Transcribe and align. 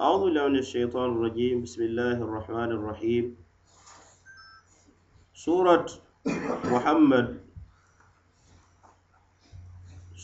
أعوذ 0.00 0.20
بالله 0.24 0.48
من 0.48 0.56
الشيطان 0.56 1.08
الرجيم. 1.12 1.56
بسم 1.62 1.82
الله 1.82 2.16
الرحمن 2.26 2.70
الرحيم. 2.76 3.24
سورة 5.34 5.86
محمد. 6.72 7.26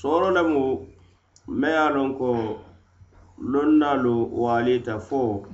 سورة 0.02 0.30
لمو 0.36 0.86
ميالونكو 1.48 2.56
لنالو 3.52 4.16
واليتا 4.44 4.96
فو. 4.98 5.44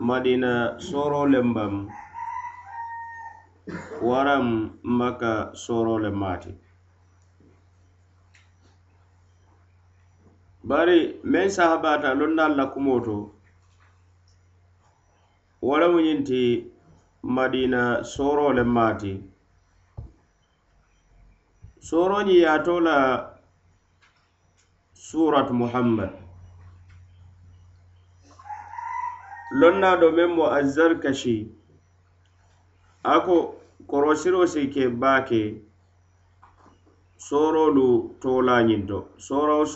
مدينة 0.00 0.78
سورة 0.78 1.26
لمبم. 1.26 1.88
ورم 4.02 4.48
مكة 4.84 5.52
سورة 5.52 5.98
لماتي. 6.08 6.59
Bari 10.68 10.98
meŋ 11.30 11.46
sahabata 11.56 12.08
lonnaalu 12.18 12.54
la 12.60 12.64
kumoo 12.72 13.00
to 13.06 13.16
wo 15.66 15.74
lemu 15.80 15.98
ñiŋ 16.06 16.20
ti 16.28 16.40
madina 17.36 17.80
sooroo 18.12 18.52
le 18.58 18.62
maati 18.76 19.12
sooroo 21.88 22.22
ñiŋ 22.26 22.38
ye 22.40 22.46
a 22.54 22.56
to 22.66 22.74
la 22.86 22.96
suratu 25.06 25.52
muhammad. 25.62 26.12
Lonnaa 29.60 29.96
do 30.00 30.06
meŋ 30.16 30.30
mo 30.36 30.44
azzarkashi 30.58 31.36
a 33.02 33.14
ko 33.24 33.36
korosiroo 33.90 34.46
si 34.52 34.62
ke 34.74 34.82
baake 35.02 35.42
sooroolu 37.26 37.86
toolaa 38.22 38.62
ñiŋ 38.68 38.82
to 38.90 38.98
soora 39.26 39.54
wo 39.58 39.66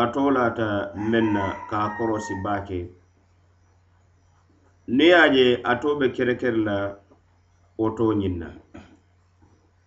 ato 0.00 0.30
lata 0.36 0.68
meŋ 1.10 1.26
na 1.36 1.44
ka 1.68 1.76
a 1.86 1.88
korosi 1.96 2.34
baake. 2.44 2.80
Niŋ 4.96 5.06
ye 5.08 5.14
a 5.22 5.26
je 5.34 5.44
ato 5.70 5.88
be 5.98 6.06
kerekere 6.16 6.60
la 6.66 6.78
wo 7.78 7.86
to 7.96 8.04
ñiŋ 8.20 8.34
na 8.42 8.48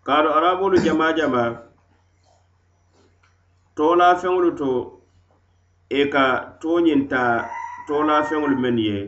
kaatu 0.06 0.30
arabolu 0.38 0.78
jama 0.86 1.08
jama 1.18 1.44
tola 3.78 4.08
feŋolu 4.22 4.52
to 4.60 4.72
i 6.00 6.02
ka 6.14 6.26
to 6.62 6.72
ñiŋ 6.86 7.02
taa 7.12 7.34
toola 7.88 8.16
feŋolu 8.28 8.56
mennu 8.64 8.84
ye 8.90 9.00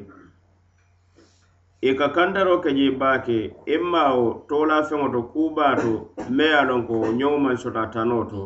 i 1.89 1.91
ka 1.99 2.07
kandaro 2.15 2.55
ke 2.63 2.69
je 2.77 2.85
baake 3.01 3.39
i 3.73 3.75
maawo 3.91 4.25
toola 4.49 4.77
feŋo 4.87 5.07
to 5.13 5.21
kuu 5.31 5.49
to 5.81 5.91
me 6.35 6.45
ye 6.51 6.57
a 6.61 6.67
loŋ 6.69 6.81
ko 6.89 6.95
ñoŋo 7.19 7.37
maŋ 7.45 7.55
soto 7.61 7.79
a 7.85 7.87
tanoo 7.93 8.23
to 8.31 8.41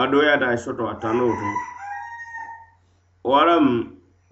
a 0.00 0.02
doyaata 0.10 0.46
a 0.54 0.56
soto 0.64 0.84
a 0.92 0.94
tanoo 1.02 1.32
to. 1.40 1.69
waraŋ 3.30 3.66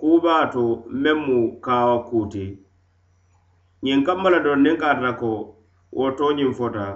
kuubaa 0.00 0.44
to 0.54 0.62
meŋ 1.02 1.18
mu 1.26 1.38
kaawa 1.64 1.96
kuu 2.08 2.24
ñiŋ 3.84 4.00
kanma 4.06 4.28
la 4.34 4.38
doroŋ 4.44 4.60
niŋ 4.64 4.76
ka 4.82 4.88
tara 4.96 5.12
ko 5.20 5.30
wo 5.98 6.06
tooñiŋ 6.18 6.50
fota. 6.58 6.86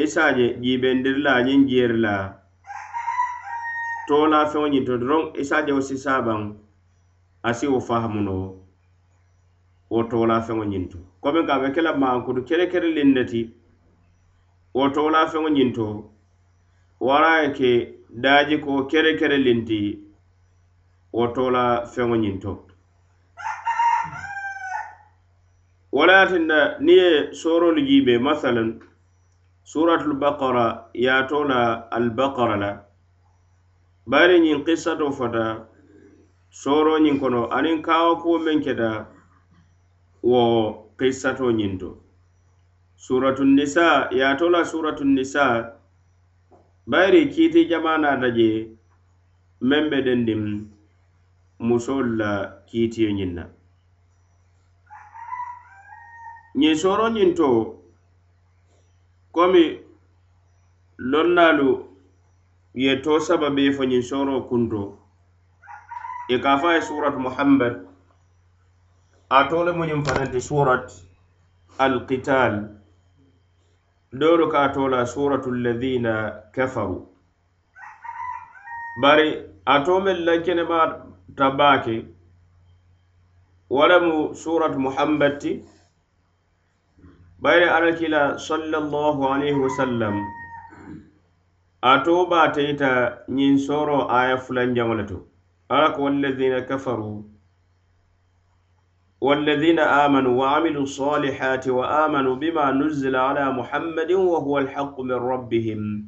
I 0.00 0.02
se 0.12 0.20
a 0.28 0.34
je 0.36 0.46
jiibendiri 0.62 1.20
la 1.26 1.32
ñiŋ 1.46 1.60
jeeri 1.70 1.98
la 2.06 2.14
toolaa 4.08 4.46
feŋo 4.50 4.66
ñiŋ 4.72 4.84
to 4.88 4.94
doroŋ 5.02 5.22
i 5.40 5.42
se 5.48 5.54
a 5.56 5.64
je 5.66 5.72
wo 5.76 5.82
sisaa 5.88 6.20
baŋ 6.26 6.40
a 7.48 7.50
si 7.58 7.66
wo 7.72 7.78
fahamu 7.88 8.20
no 8.28 8.36
wo 9.92 10.00
toolaa 10.10 10.44
feŋo 10.46 10.64
ñiŋ 10.72 10.84
to 10.92 10.98
komi 11.22 11.40
ka 11.46 11.52
a 11.56 11.60
be 11.62 11.68
ke 11.74 11.80
la 11.86 11.92
maankutu 12.02 12.40
kerekereliŋ 12.48 13.08
ne 13.16 13.22
ti 13.30 13.40
wo 14.76 14.84
toolaa 14.94 15.26
feŋo 15.32 15.48
ñiŋ 15.56 15.70
to 15.76 15.86
wara 17.06 17.30
ye 17.42 17.48
ke 17.58 17.70
daajikoo 18.22 18.80
kerekereliŋ 18.90 19.58
ti 19.68 19.80
wo 21.12 21.26
tola 21.36 21.64
feŋo 21.92 22.16
ñiŋ 22.22 22.36
to. 22.42 22.52
Wo 25.92 26.02
le 26.08 26.18
niŋ 26.38 26.88
ye 26.88 27.08
soorolu 27.40 27.80
jiibe 27.88 28.14
masalan 28.26 28.80
suratul 29.70 30.14
bakara 30.22 30.88
ye 30.94 31.12
to 31.28 31.44
la 31.44 31.60
albakara 31.96 32.56
la 32.56 32.70
bari 34.06 34.40
ñiŋ 34.40 34.64
kissato 34.66 35.06
fota 35.18 35.68
sooro 36.50 36.94
ñiŋ 37.04 37.16
kono 37.20 37.40
aniŋ 37.56 37.82
kaawo 37.86 38.12
kuwo 38.22 38.38
meŋ 38.38 38.58
keta 38.64 38.90
wo 40.30 40.40
kissato 40.98 41.46
ñiŋ 41.52 41.78
to. 41.80 41.90
Suratun 42.96 43.50
nisa 43.56 44.08
ye 44.12 44.24
to 44.38 44.46
la 44.48 44.62
suratu 44.64 45.04
nisa 45.04 45.44
bayiri 46.86 47.28
kiiti 47.32 47.68
jamana 47.68 48.16
daje 48.22 48.50
meŋ 49.60 49.84
be 49.90 49.98
dendim 50.06 50.71
musol 51.68 52.06
la 52.20 52.30
kiitiyo 52.68 53.10
ñiŋ 53.18 53.30
na 53.38 53.44
ñiŋ 56.60 56.74
sooro 56.82 57.06
ñiŋ 57.16 57.30
to 57.38 57.48
komi 59.34 59.64
lonnaalu 61.10 61.68
ye 62.82 62.92
to 63.04 63.12
sababee 63.26 63.70
fo 63.76 63.82
ñiŋ 63.90 64.02
sooro 64.10 64.34
kunto 64.48 64.82
i 66.34 66.36
ka 66.44 66.52
fo 66.60 66.66
a 66.68 66.74
ye 66.76 66.82
suratu 66.88 67.18
muhammad 67.26 67.74
a 69.36 69.38
tole 69.48 69.70
mu 69.76 69.84
ñiŋ 69.88 70.00
fananti 70.06 70.40
surat 70.48 70.86
alqital 71.84 72.54
doolu 74.18 74.46
ka 74.52 74.58
a 74.66 74.72
tola 74.74 75.06
suratu 75.06 75.48
alladina 75.54 76.14
kafaru. 76.54 76.98
Bari 79.00 79.28
a 79.64 79.74
to 79.84 79.94
meŋ 80.04 80.18
la 80.26 80.34
kenema 80.44 80.80
ta 81.36 81.50
baake 81.50 81.96
wo 83.70 83.86
lemu 83.88 84.34
suratu 84.34 84.78
muhammad 84.86 85.38
ti 85.40 85.52
bayiri 87.42 87.68
alakila 87.76 88.38
sallallahu 88.38 89.22
alayhi 89.34 89.58
wasallam 89.64 90.14
a 91.82 91.98
to 92.04 92.26
baatayita 92.30 92.90
ñiŋ 93.36 93.58
sooro 93.66 93.98
aya 94.18 94.36
fulanjaŋo 94.44 94.94
le 95.00 95.04
to 95.10 95.18
ala 95.68 96.62
kafaru 96.68 97.12
والذين 99.22 99.78
آمنوا 99.78 100.34
وعملوا 100.40 100.82
الصالحات 100.82 101.68
وآمنوا 101.68 102.34
بما 102.36 102.70
نزل 102.70 103.16
على 103.16 103.52
محمد 103.52 104.10
وهو 104.12 104.58
الحق 104.58 105.00
من 105.00 105.12
ربهم 105.12 106.06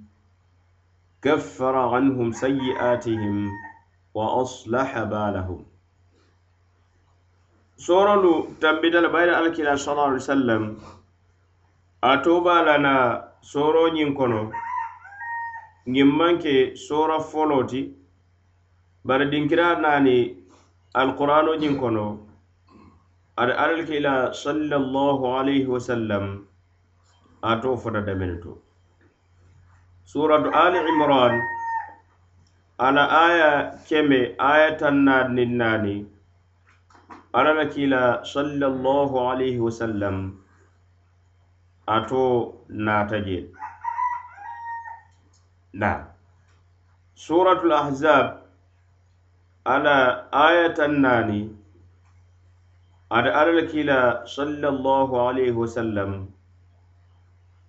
كفر 1.23 1.77
عنهم 1.77 2.33
سيئاتهم 2.33 3.51
وأصلح 4.15 4.91
باله 5.15 5.51
sorolu 7.77 8.55
tambitala 8.63 9.09
bayira 9.15 9.37
alakila 9.39 9.75
sallallahu 9.77 10.11
alaihi 10.15 10.25
wasallam 10.25 10.63
a 12.11 12.13
toba 12.23 12.55
lana 12.69 12.95
soro 13.43 13.91
ñin 13.97 14.15
kono 14.15 14.43
sora 16.87 17.19
folo 17.31 17.59
ti 17.67 17.81
bari 19.05 19.27
dinkira 19.33 19.67
naani 19.85 20.17
alqur'ano 21.03 21.53
ñin 21.63 21.75
kono 21.81 22.07
ada 23.37 23.53
alakila 23.65 24.15
sallallahu 24.45 25.25
alaihi 25.39 25.67
wasallam 25.75 26.47
a 27.43 27.61
to 27.61 27.77
fota 27.77 28.01
suratu 30.13 30.49
ali 30.65 30.79
imran 30.93 31.35
ala 32.79 33.07
aya 33.07 33.79
keme 33.89 34.35
aya 34.39 34.77
tan 34.77 35.05
naati 35.07 35.33
niŋ 35.35 35.51
naani 35.61 35.97
alla 37.39 37.53
la 37.59 37.65
kiila 37.75 38.03
sallallahu 38.27 39.15
alayhi 39.31 39.61
wasallam 39.67 40.17
ato 41.87 42.55
naata 42.69 43.19
je. 43.27 43.39
Na. 45.73 45.93
Suratul 47.15 47.73
ahzab 47.73 48.43
ala 49.65 50.27
aya 50.33 50.75
tan 50.75 50.99
naani 51.05 51.41
ada 53.11 53.31
alla 53.41 53.53
la 53.61 53.65
kiila 53.71 54.27
sallallahu 54.27 55.15
alayhi 55.29 55.55
wasallam 55.63 56.27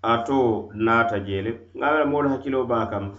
ato 0.01 0.41
naata 0.73 1.19
je. 1.27 1.41
Le 1.45 1.51
ŋa 1.77 2.05
moolu 2.09 2.29
hakkiloo 2.33 2.65
baa 2.65 2.89
kam. 2.89 3.13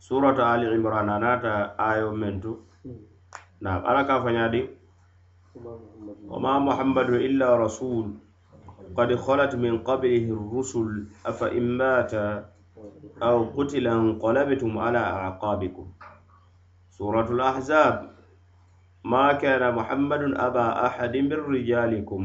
Suratu 0.00 0.40
ali 0.42 0.64
imran 0.72 1.08
a 1.12 1.18
nata 1.20 1.76
ayo 1.78 2.12
mentu 2.16 2.64
na 3.60 3.84
ala 3.84 4.08
ka 4.08 4.24
fañadi 4.24 4.64
wama 6.24 6.56
muhammadu 6.60 7.20
illa 7.20 7.52
rasul 7.60 8.16
khalat 8.96 9.52
min 9.60 9.84
qablihi 9.84 10.32
rusul 10.32 11.04
afa 11.24 11.52
in 11.52 11.76
mata 11.76 12.48
aw 13.20 13.44
qutila 13.52 13.92
انقلبتم 13.92 14.72
على 14.78 14.98
أعقابكم 14.98 15.86
سورة 16.90 17.28
الأحزاب 17.32 17.94
ما 19.04 19.32
كان 19.32 19.74
محمد 19.74 20.22
أبا 20.36 20.86
أحد 20.86 21.16
من 21.16 21.32
رجالكم 21.54 22.22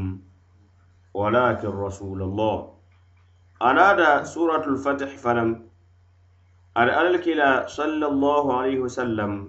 ولكن 1.14 1.68
رسول 1.68 2.22
الله 2.22 2.56
أنادى 3.62 4.24
سورة 4.24 4.64
الفتح 4.68 5.08
فلم 5.16 5.48
ada 6.76 6.92
alal 7.00 7.16
kila 7.24 7.64
sallallahu 7.72 8.48
alaihi 8.52 8.84
wasallam 8.84 9.48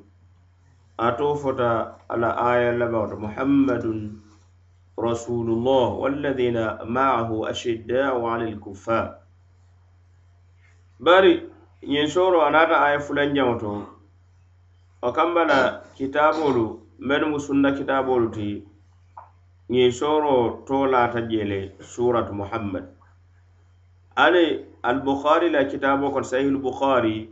ato 1.07 1.35
fota 1.35 1.99
ala 2.09 2.29
aya 2.51 2.71
labato 2.71 3.19
muhammadun 3.19 4.23
rasulullah 4.95 5.91
walladhina 6.03 6.79
ma'ahu 6.87 7.43
ashidda'u 7.51 8.23
'alal 8.23 8.55
kuffar 8.63 9.19
bari 11.03 11.33
ñiŋ 11.83 12.07
soro 12.15 12.39
anata 12.47 12.75
aya 12.87 12.99
fulanjaŋo 13.03 13.55
to 13.61 13.71
o 15.03 15.09
kambala 15.13 15.59
kitabolu 15.99 16.65
mennu 17.07 17.27
mu 17.35 17.39
sunna 17.43 17.75
kitabolu 17.77 18.31
ti 18.33 18.49
ñiŋ 19.69 19.91
soro 19.99 20.63
to 20.67 20.77
lata 20.93 21.21
jele 21.29 21.75
suratu 21.83 22.31
muhammad 22.33 22.96
ali 24.17 24.65
albukhari 24.83 25.49
la 25.49 25.63
kitabo 25.65 26.09
kono 26.11 26.25
sahihul 26.25 26.57
bukhari 26.57 27.29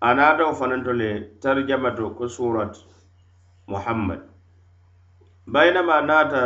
anatawo 0.00 0.52
fananto 0.54 0.92
le 0.92 1.10
tarjamato 1.40 2.10
ko 2.16 2.26
surat 2.28 2.74
muhammad. 3.68 4.20
Baynama 5.46 6.00
naata 6.02 6.42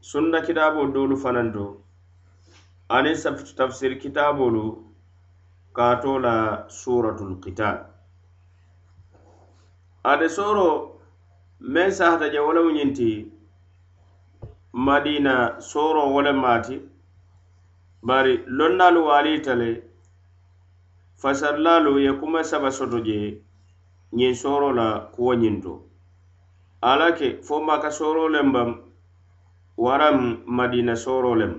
sunna 0.00 0.40
kitabo 0.40 0.86
dolu 0.94 1.16
fananto 1.16 1.82
ani 2.88 3.12
tafsir 3.56 3.98
kitabolu 3.98 4.84
kato 5.74 6.18
la 6.18 6.64
suratul 6.68 7.40
qital. 7.42 7.86
Ate 10.04 10.28
soro 10.28 11.00
men 11.58 11.90
sahata 11.90 12.30
je 12.30 12.38
wolemu 12.38 12.70
ñinti 12.70 13.30
madina 14.72 15.60
soro 15.60 16.06
wole 16.14 16.32
maati 16.32 16.91
bari 18.02 18.42
lonnaalu 18.46 19.00
waalita 19.06 19.54
le 19.54 19.82
fasarilaalu 21.22 21.98
ye 22.04 22.12
kuma 22.20 22.42
saba 22.44 22.70
soto 22.70 22.98
je 23.06 23.18
ñiŋ 24.16 24.34
sooro 24.34 24.68
la 24.78 24.86
kuwo 25.14 25.32
ñiŋ 25.34 25.56
to. 25.62 25.72
Ala 26.82 27.12
ke 27.18 27.38
fo 27.46 27.60
maka 27.62 27.90
sooro 27.90 28.28
lem 28.28 28.52
bam 28.52 28.70
waram 29.84 30.42
madina 30.46 30.94
sooro 30.96 31.34
lem 31.40 31.54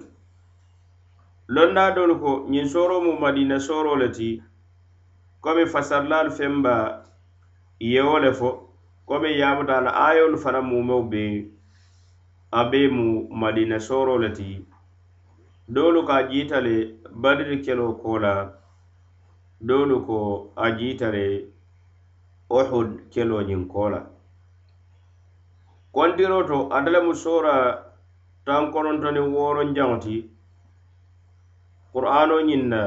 lonna 1.48 1.92
dolu 1.96 2.16
ko 2.24 2.32
ñiŋ 2.52 2.66
sooro 2.74 2.96
mu 3.06 3.12
madina 3.24 3.58
sooro 3.60 3.96
le 3.96 4.08
ti 4.12 4.30
komi 5.44 5.66
fasarilaalu 5.66 6.32
femba 6.38 6.76
yewo 7.80 8.20
le 8.20 8.32
fo 8.40 8.50
komi 9.08 9.30
yaabuta 9.40 9.82
la 9.82 9.92
ayolu 10.08 10.38
fana 10.44 10.62
mumeo 10.62 11.02
be 11.12 11.24
a 12.52 12.62
be 12.70 12.88
mu 12.96 13.06
madina 13.32 13.80
sooro 13.80 14.18
le 14.20 14.30
ti. 14.38 14.73
Doolu 15.68 16.04
ka 16.08 16.24
jiita 16.30 16.60
le 16.62 16.76
badiri 17.22 17.58
kelo 17.66 17.94
ko 18.02 18.20
la 18.20 18.34
doolu 19.68 19.98
ko 20.06 20.18
a 20.56 20.72
jiita 20.78 21.08
le 21.16 21.26
ohud 22.50 22.90
kelo 23.14 23.38
ñiŋ 23.48 23.64
ko 23.72 23.90
la 23.94 24.00
kontiro 25.94 26.40
to 26.50 26.58
ate 26.76 26.90
le 26.94 27.00
mu 27.06 27.14
sora 27.24 27.56
tankorontoni 28.46 29.20
woronjaŋo 29.36 29.98
ti 30.04 30.16
qur'ano 31.94 32.36
ñiŋ 32.48 32.64
na 32.74 32.82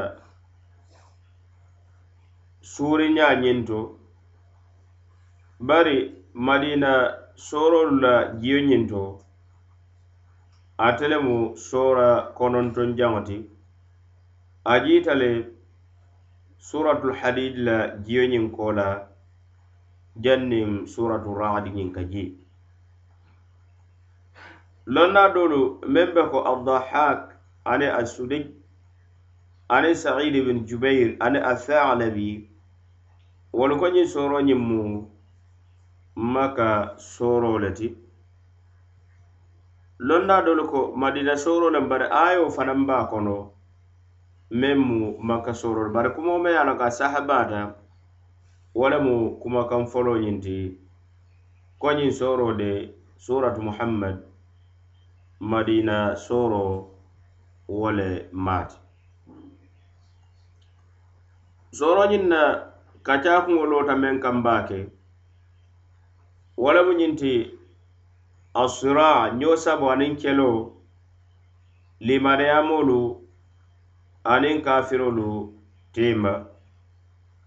suuriña 2.72 3.26
ñiŋ 3.42 3.58
to 3.68 3.78
bari 5.68 5.96
madina 6.46 6.92
sorolu 7.46 7.96
la 8.04 8.14
jiyo 8.40 8.58
ñiŋ 8.68 8.82
to 8.90 9.02
ate 10.78 11.08
lemu 11.08 11.56
sora 11.56 12.32
kononton 12.36 12.96
jaŋo 12.96 13.20
ti 13.24 13.36
a 14.64 14.74
jiita 14.84 15.14
le 15.14 15.30
suratul 16.58 17.14
hadid 17.20 17.56
la 17.66 17.76
jiyo 18.04 18.22
ñiŋ 18.32 18.50
ko 18.56 18.72
la 18.72 18.88
janniŋ 20.24 20.86
suratu 20.86 21.30
radi 21.40 21.70
ñiŋ 21.70 21.88
ka 21.96 22.02
jee 22.12 22.30
lonna 24.94 25.22
doolu 25.34 25.60
meŋ 25.92 26.08
be 26.14 26.22
ko 26.30 26.38
addahak 26.52 27.20
ane 27.64 27.86
assudij 28.00 28.46
ani 29.68 29.94
sa'id 29.94 30.34
ibn 30.36 30.66
jubair 30.68 31.16
ani 31.24 31.38
athalabi 31.52 32.28
wolu 33.52 33.74
ko 33.80 33.86
ñiŋ 33.94 34.06
sooro 34.14 34.38
ñiŋ 34.40 34.60
mu 34.68 34.80
maka 36.34 36.68
sooro 36.98 37.58
le 37.58 37.70
ti 37.78 37.88
londa 39.98 40.42
dolu 40.42 40.64
ko 40.68 40.92
madina 40.96 41.36
sooro 41.36 41.70
le 41.70 41.80
bari 41.80 42.06
ayo 42.10 42.50
fanaŋ 42.50 42.86
ba 42.86 43.06
kono 43.10 43.36
meŋ 44.50 44.78
mu 44.88 44.98
makka 45.28 45.52
sooro 45.54 45.80
le 45.86 45.90
bari 45.94 46.10
kumoo 46.14 46.38
me 46.42 46.50
ye 46.50 46.58
a 46.58 46.64
loŋ 46.68 46.76
ko 46.78 46.84
a 46.84 47.72
wo 48.76 48.88
le 48.92 48.98
mu 49.06 49.14
kumakaŋ 49.40 49.82
foloo 49.92 50.18
ñiŋ 50.22 50.36
ti 50.44 50.58
ko 51.80 51.88
ñiŋ 51.96 52.10
sooroo 52.18 52.52
de 52.60 52.70
suratu 53.24 53.60
muhammad 53.68 54.16
madina 55.40 55.96
sooroo 56.16 56.74
wo 57.68 57.88
le 57.98 58.08
maati. 58.44 58.76
Sooroñiŋ 61.78 62.24
na 62.32 62.40
kacakuŋo 63.06 63.64
loota 63.70 63.94
meŋ 64.02 64.16
kaŋ 64.24 64.36
baa 64.44 64.62
ke 64.68 64.78
wo 66.62 66.68
lemu 66.74 66.92
ñiŋ 67.00 67.12
ti 67.20 67.32
asura 68.62 69.08
ňeo 69.38 69.54
sabo 69.64 69.86
aniŋ 69.94 70.12
kelo. 70.22 70.50
Limaniyamolu 72.06 73.00
aniŋ 74.32 74.56
kafirolu 74.66 75.30
tiima 75.92 76.32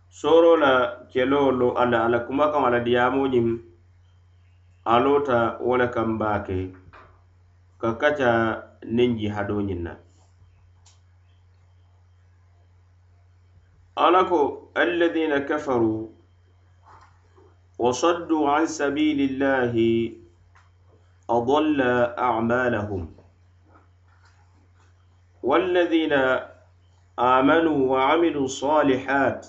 soro 0.09 0.57
la 0.57 1.05
kelo 1.11 1.51
lo 1.59 1.67
ala 1.81 1.97
ala 2.05 2.19
kumakaŋo 2.25 2.65
ala 2.67 2.79
diyamo 2.87 3.21
ñiŋ 3.33 3.47
a 4.93 4.95
loota 5.03 5.39
wo 5.65 5.73
le 5.79 5.87
kaŋ 5.95 6.09
baake 6.21 6.59
ka 7.81 7.89
kaca 8.01 8.31
niŋ 8.95 9.09
jihado 9.19 9.55
ñiŋ 9.67 9.79
na 9.85 9.93
ala 14.05 14.21
ko 14.29 14.39
alladina 14.81 15.37
kafaru 15.49 15.95
wa 17.81 17.91
saddu 18.01 18.37
an 18.55 18.65
sabilillahi 18.77 20.18
أضل 21.29 21.81
أعمالهم. 22.17 23.15
والذين 25.43 26.13
آمنوا 27.19 27.77
وعملوا 27.91 28.45
الصالحات 28.45 29.47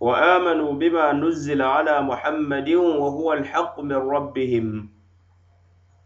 وآمنوا 0.00 0.72
بما 0.72 1.12
نزل 1.12 1.62
على 1.62 2.00
محمد 2.02 2.68
وهو 2.70 3.32
الحق 3.32 3.80
من 3.80 3.96
ربهم 3.96 4.88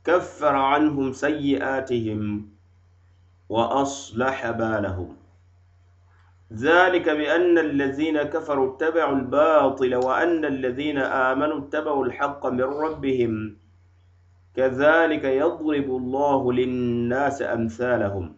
كفر 0.04 0.56
عنهم 0.56 1.12
سيئاتهم 1.12 2.48
وأصلح 3.48 4.50
بالهم. 4.50 5.16
ذلك 6.52 7.08
بأن 7.08 7.58
الذين 7.58 8.22
كفروا 8.22 8.74
اتبعوا 8.74 9.16
الباطل 9.16 9.94
وأن 9.94 10.44
الذين 10.44 10.98
آمنوا 10.98 11.58
اتبعوا 11.58 12.04
الحق 12.06 12.46
من 12.46 12.62
ربهم 12.62 13.56
كذلك 14.56 15.24
يضرب 15.24 15.88
الله 15.96 16.52
للناس 16.52 17.42
أمثالهم. 17.42 18.36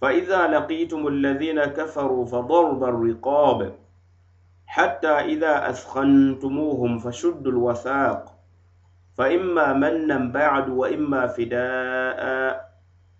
فإذا 0.00 0.46
لقيتم 0.46 1.06
الذين 1.06 1.64
كفروا 1.64 2.26
فضرب 2.26 2.84
الرقاب 2.84 3.74
حتى 4.66 5.08
إذا 5.08 5.70
أثخنتموهم 5.70 6.98
فشدوا 6.98 7.52
الوثاق. 7.52 8.34
فإما 9.14 9.72
منا 9.72 10.18
بعد 10.18 10.68
وإما 10.68 11.26
فداء 11.26 12.68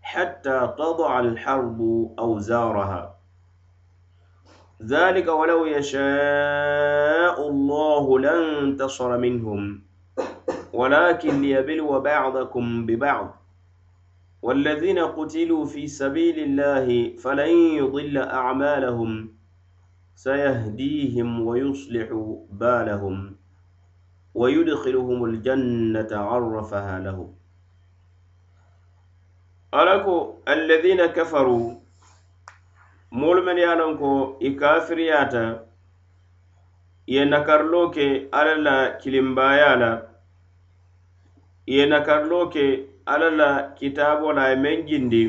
حتى 0.03 0.75
تضع 0.79 1.21
الحرب 1.21 2.11
أوزارها. 2.19 3.19
ذلك 4.83 5.29
ولو 5.29 5.67
يشاء 5.67 7.49
الله 7.49 8.19
لانتصر 8.19 9.19
منهم. 9.19 9.88
ولكن 10.79 11.33
ليبلو 11.43 12.01
بعضكم 12.01 12.87
ببعض. 12.87 13.29
والذين 14.43 14.99
قتلوا 14.99 15.65
في 15.73 15.83
سبيل 15.87 16.39
الله 16.39 17.17
فلن 17.23 17.53
يضل 17.81 18.17
أعمالهم 18.19 19.11
سيهديهم 20.15 21.47
ويصلح 21.47 22.09
بالهم 22.51 23.17
ويدخلهم 24.35 25.25
الجنة 25.25 26.11
عرفها 26.13 26.95
لهم. 27.07 27.29
ألكو 29.75 30.17
الذين 30.49 31.07
كفروا 31.07 31.67
moolu 33.11 33.43
men 33.43 33.57
ye 33.57 33.65
a 33.65 33.75
loŋ 33.75 33.93
ko 33.99 34.37
i 34.41 34.51
ye 41.69 41.87
nakarilo 41.87 42.49
ke 42.49 42.65
alla 43.05 43.29
la 43.31 43.51
kitaabo 43.77 44.33
la 44.33 44.43
a 44.49 44.51
ye 44.51 44.57
meŋ 44.65 44.79
jindi 44.89 45.25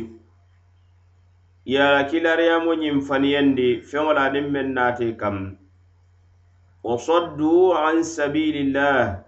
ye 1.71 1.77
a 1.85 1.89
la 1.95 2.01
kilariyamo 2.09 2.71
ñiŋ 2.81 2.97
faniyandi 3.07 3.67
feŋo 3.89 4.11
la 4.17 4.21
aniŋ 4.27 4.45
meŋ 4.53 4.67
naati 4.75 5.07
kam. 5.19 5.37
Wa 6.83 6.95
saddu 6.97 7.75
an 7.75 7.97
sabilillah. 8.03 9.19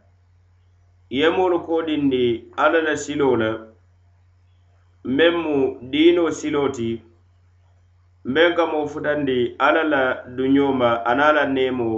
Ye 1.09 1.27
moolu 1.35 1.59
kodindi 1.67 2.25
alla 2.63 2.79
la 2.87 2.95
silo 2.95 3.35
la 3.41 3.51
meŋ 5.17 5.33
mu 5.43 5.55
diino 5.91 6.31
silo 6.39 6.63
ti 6.75 6.89
meŋ 8.33 8.49
ka 8.57 8.63
moo 8.71 8.87
futandi 8.87 9.39
alla 9.59 9.83
la 9.93 10.03
duño 10.35 10.67
ma 10.79 10.89
ana 11.09 11.27
la 11.35 11.43
neemo 11.55 11.89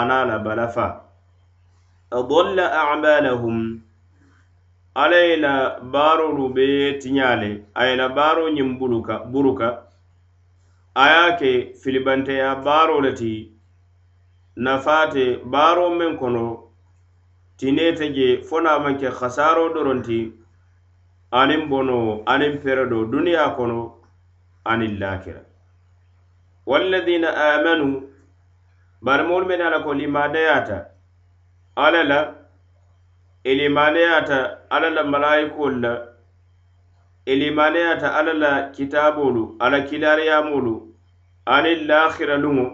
ana 0.00 0.24
la 0.24 0.36
balafa. 0.38 0.86
Adalla 2.10 2.64
amalahum. 2.80 3.84
alla 4.94 5.16
ye 5.16 5.36
la 5.36 5.80
baarolu 5.80 6.54
be 6.54 6.98
tiña 7.02 7.36
le 7.40 7.50
a 7.74 7.86
ye 7.86 7.96
la 7.96 8.08
baaro 8.08 8.48
ñiŋ 8.50 8.78
buruka, 8.78 9.18
buruka 9.32 9.68
a 10.94 11.04
ye 11.10 11.16
a 11.26 11.36
ke 11.38 11.74
filibanteya 11.82 12.54
baaro 12.64 13.00
le 13.00 13.12
ti 13.12 13.32
nafaate 14.56 15.42
baaro 15.44 15.90
meŋ 15.98 16.16
kono 16.18 16.44
tine 17.56 17.92
te 17.98 18.06
je 18.14 18.42
fo 18.42 18.60
na 18.60 18.78
maŋ 18.78 18.94
ke 19.00 19.08
hasaaro 19.18 19.74
doronti 19.74 20.32
aniŋ 21.40 21.62
bono 21.68 22.22
aniŋ 22.32 22.54
peredo 22.62 22.98
duniya 23.12 23.56
kono 23.56 23.80
aniŋ 24.70 24.92
lakira 25.00 25.42
walladina 26.66 27.28
amanu 27.34 27.88
bari 29.02 29.24
moolu 29.28 29.46
mene 29.46 29.64
ala 29.64 29.78
ko 29.84 29.90
limadayata 29.94 30.78
ala 31.76 32.02
la 32.10 32.43
ilimaneyata 33.44 34.58
ala 34.70 34.90
la 34.90 35.04
malayikolu 35.04 35.80
la 35.80 36.06
ilimaneyata 37.26 38.14
ala 38.14 38.32
la 38.32 38.62
kitaabolu 38.70 39.56
ala 39.58 39.80
kilariyamolu 39.80 40.74
aniŋ 41.46 41.78
lahiraluŋo 41.88 42.66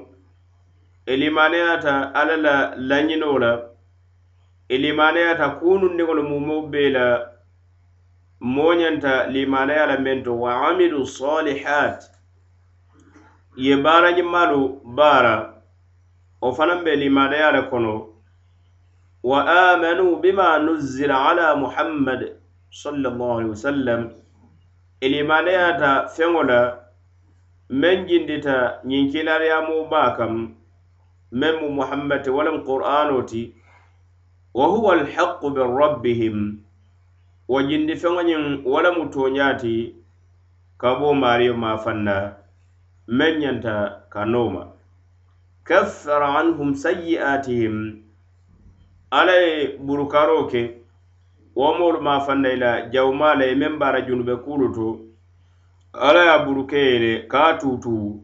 ilimaneyata 1.06 2.14
ala 2.14 2.36
la 2.36 2.56
lañinoo 2.76 3.38
la 3.38 3.52
ilimaneyata 4.68 5.48
kunun 5.60 5.96
niŋolu 5.96 6.22
mumoo 6.30 6.62
bee 6.72 6.90
la 6.90 7.06
moñanta 8.40 9.26
limaneya 9.26 9.86
la 9.86 9.96
meŋ 9.98 10.22
to 10.24 10.32
wa 10.40 10.68
amilu 10.68 11.06
salihat 11.06 11.98
ye 13.56 13.76
baarañimmaalu 13.76 14.80
baara 14.96 15.34
o 16.40 16.52
fanaŋ 16.56 16.84
be 16.84 16.96
limaneya 16.96 17.52
le 17.52 17.62
kono 17.70 18.09
وآمنوا 19.22 20.16
بما 20.16 20.58
نزل 20.58 21.10
على 21.12 21.54
محمد 21.54 22.22
صلى 22.70 23.08
الله 23.08 23.30
عليه 23.36 23.50
وسلم. 23.52 24.00
الإيمان 25.02 25.46
ياتا 25.48 26.06
فنولا 26.06 26.62
من 27.70 28.06
جندتا 28.06 28.80
ينكلار 28.84 29.42
يا 29.42 29.60
مباكم 29.60 30.32
من 31.32 31.54
محمد 31.78 32.28
ولم 32.28 32.56
قرآنوتي 32.68 33.52
وهو 34.54 34.92
الحق 34.92 35.46
من 35.46 35.66
ربهم. 35.82 36.36
وجند 37.48 37.94
فنولا 37.94 38.62
ولم 38.64 38.96
تونياتي 39.10 39.94
كابو 40.80 41.12
ماريو 41.12 41.56
ما 41.56 41.76
فنا 41.76 42.36
من 43.08 43.42
ينتا 43.42 44.08
كنوما 44.12 44.64
كفر 45.66 46.22
عنهم 46.22 46.74
سيئاتهم. 46.74 48.09
alla 49.10 49.32
ye 49.32 49.76
burukaro 49.78 50.44
ke 50.50 50.62
wo 51.54 51.74
moolu 51.78 52.00
maafaŋ 52.00 52.38
na 52.42 52.48
i 52.52 52.56
la 52.56 52.72
jawumaa 52.92 53.34
la 53.34 53.44
ye 53.44 53.54
meŋ 53.54 53.78
baara 53.78 54.00
junube 54.06 54.36
kuulu 54.44 54.66
to 54.74 54.86
alla 55.92 56.22
ye 56.24 56.30
a 56.30 56.38
buruke 56.44 56.78
ye 56.78 56.98
le 56.98 57.12
ka 57.28 57.58
tutu 57.58 58.22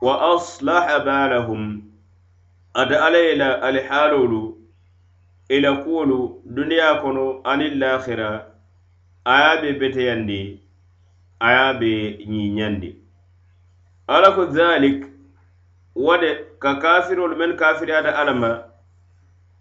wa 0.00 0.14
aslaha 0.34 0.96
baalahum 1.04 1.82
ate 2.74 2.96
alla 2.96 3.18
ye 3.18 3.34
la 3.36 3.62
alihaalolu 3.62 4.56
i 5.48 5.60
la 5.60 5.72
kuwolu 5.82 6.42
duniyaa 6.44 6.94
kono 7.02 7.24
aniŋ 7.44 7.74
lahira 7.82 8.30
a 9.24 9.34
ye 9.42 9.60
be 9.62 9.78
beteyandi 9.80 10.40
a 11.40 11.48
ye 11.56 11.78
be 11.80 11.92
ñiñandi 12.30 12.90
alla 14.08 14.32
ko 14.32 14.44
dhalik 14.46 15.04
wo 15.94 16.16
de 16.16 16.30
ka 16.58 16.74
kafirolu 16.82 17.36
meŋ 17.36 17.52
kafiriyata 17.56 18.16
alla 18.16 18.34
ma 18.34 18.69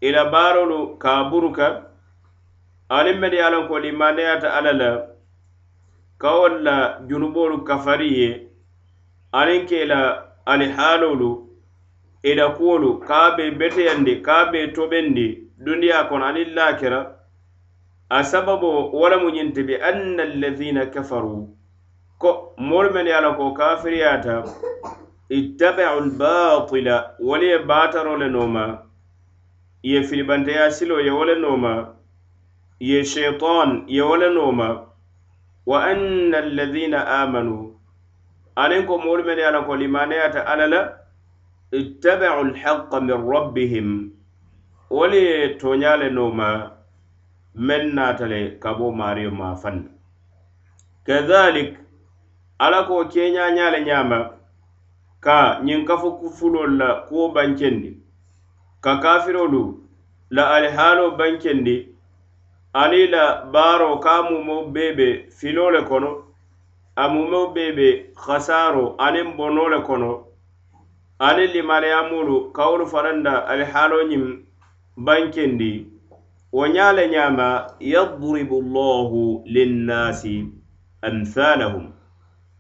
i 0.02 0.12
la 0.12 0.24
baarolu 0.34 0.98
ka 0.98 1.24
buruka 1.30 1.68
aniŋ 2.98 3.18
meŋ 3.22 3.34
ye 3.34 3.42
a 3.48 3.50
loŋ 3.54 3.68
ko 3.68 3.76
limandeyata 3.84 4.48
alla 4.58 4.74
la 4.82 4.92
ka 6.22 6.30
wo 6.40 6.48
la 6.48 6.78
junuboolu 7.08 7.58
kafari 7.68 8.10
ye 8.20 8.32
aniŋ 9.40 9.62
ke 9.70 9.80
la 9.92 10.02
alihaalolu 10.52 11.32
i 12.30 12.32
la 12.40 12.46
kuwolu 12.58 12.90
ka 13.08 13.18
a 13.28 13.36
be 13.38 13.46
beteyandi 13.60 14.14
ka 14.26 14.36
a 14.44 14.52
be 14.52 14.60
tobendi 14.76 15.28
duniya 15.66 16.08
kono 16.10 16.26
aniŋ 16.26 16.50
laakira. 16.58 17.02
A 18.10 18.24
sababo 18.24 18.90
wo 19.00 19.06
le 19.10 19.18
mu 19.22 19.30
ñiŋ 19.36 19.54
ti 19.54 19.62
bi 19.68 19.76
anna 19.90 20.24
allazina 20.24 20.86
kafaru 20.94 21.48
ko 22.22 22.30
moolu 22.58 22.90
men 22.94 23.08
ye 23.08 23.14
a 23.14 23.22
loŋ 23.22 23.36
ko 23.38 23.46
kafiriyata 23.54 24.36
ittabau 25.30 26.00
lbatila 26.08 26.96
wolu 27.20 27.46
ye 27.46 27.58
baataro 27.70 28.18
le 28.18 28.28
nooma 28.30 28.89
ye 29.84 30.04
filibanteya 30.04 30.72
silo 30.72 31.00
ye 31.00 31.12
wo 31.12 31.24
le 31.26 31.36
nooma 31.36 31.96
ye 32.80 33.04
sheitan 33.04 33.86
ye 33.88 34.02
wo 34.02 34.16
le 34.18 34.30
nooma 34.30 34.86
wa 35.66 35.84
anna 35.86 36.38
alladina 36.38 37.08
amanu 37.24 37.76
aniŋ 38.56 38.86
ko 38.88 38.98
moolu 38.98 39.24
mene 39.24 39.42
ye 39.42 39.48
a 39.48 39.52
la 39.52 39.62
ko 39.64 39.76
limaneyata 39.76 40.44
alla 40.46 40.68
la 40.68 40.82
ittabau 41.72 42.44
lhaqa 42.44 43.00
min 43.02 43.16
rabbihim 43.32 44.12
wo 44.90 45.08
le 45.08 45.18
ye 45.18 45.56
tooña 45.58 45.96
le 45.98 46.10
nooma 46.10 46.72
meŋ 47.56 47.84
naata 47.96 48.28
le 48.28 48.60
ka 48.60 48.74
bo 48.74 48.92
maariyo 48.92 49.32
maa 49.32 49.56
fanna 49.56 49.90
kadhalik 51.08 51.80
ala 52.60 52.84
ko 52.84 53.06
keñaña 53.08 53.72
le 53.72 53.80
ñaama 53.88 54.20
ka 55.24 55.60
ñiŋ 55.64 55.86
kafo 55.88 56.12
kufulol 56.20 56.76
la 56.78 56.90
kuwo 57.08 57.32
bankendi. 57.32 58.09
ka 58.82 58.98
kafirolu 59.04 59.84
la 60.30 60.44
alihaalo 60.56 61.12
bankendi 61.18 61.90
ani 62.74 63.08
la 63.08 63.46
baaro 63.54 63.98
ka 64.00 64.24
mumo 64.24 64.66
bee 64.74 65.30
filo 65.30 65.72
le 65.72 65.82
kono 65.90 66.12
a 66.96 67.08
mumo 67.10 67.48
bee 67.54 68.12
hasaro 68.16 68.26
hasaaro 68.26 68.96
aniŋ 69.06 69.36
bono 69.38 69.70
le 69.70 69.80
kono 69.82 70.26
ani 71.20 71.48
limaneyamolu 71.48 72.52
kawolu 72.52 72.86
fananda 72.88 73.32
faranda 73.32 73.48
alihaalo 73.52 73.98
ñiŋ 74.10 74.24
bankendi. 75.06 76.00
Wo 76.52 76.68
ñaa 76.68 76.94
le 76.98 77.04
ñaama 77.14 77.68
yadribu 77.80 78.58
llahu 78.62 79.44
linnasi 79.46 80.50
amthalahum. 81.02 81.92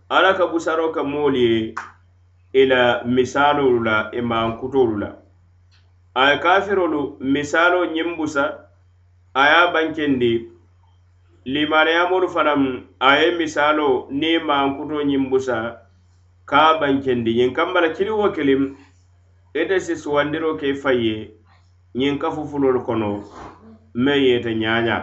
Ala 0.10 0.34
ka 0.38 0.46
busaro 0.48 0.92
ka 0.94 1.04
moolu 1.04 1.38
ye 1.38 1.76
ila 2.54 3.04
misalolu 3.04 3.84
la 3.84 4.12
imankutolu 4.14 4.98
la 4.98 5.10
a 6.20 6.32
ye 6.32 6.38
kafirolu 6.44 7.02
misalo 7.20 7.86
ñiŋ 7.96 8.18
busa 8.18 8.44
a 9.34 9.44
ye 9.50 9.56
a 9.64 9.72
bankendi 9.74 10.32
limaniyamolu 11.46 12.28
fanaŋ 12.36 12.62
a 13.00 13.10
ye 13.20 13.28
misalo 13.40 14.08
niŋ 14.20 14.44
mankuto 14.48 14.98
ñiŋ 15.10 15.30
busa 15.32 15.58
ka 16.50 16.58
a 16.70 16.80
bankendi. 16.80 17.32
Ñiŋ 17.40 17.52
kambala 17.56 17.90
kili 17.96 18.12
wo 18.12 18.28
kiliŋ 18.36 18.62
ite 19.62 19.80
si 19.80 19.96
suwandiro 19.96 20.58
ke 20.60 20.74
fay 20.82 21.00
ye 21.08 21.18
ñiŋ 21.96 22.18
kafu 22.22 22.42
fulolu 22.50 22.82
kono 22.88 23.24
meŋ 24.04 24.20
yete 24.30 24.52
ñaña 24.64 24.98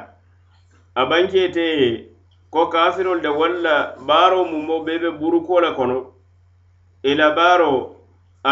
a 0.95 1.03
bankete 1.11 1.65
ye 1.81 2.11
ko 2.51 2.67
kafirolu 2.69 3.21
de 3.21 3.29
walla 3.29 3.97
baaro 4.07 4.45
mumo 4.45 4.85
bee 4.85 4.99
be 4.99 5.11
buruko 5.11 5.61
le 5.61 5.73
kono 5.75 6.13
ila 7.03 7.31
baaro 7.31 7.96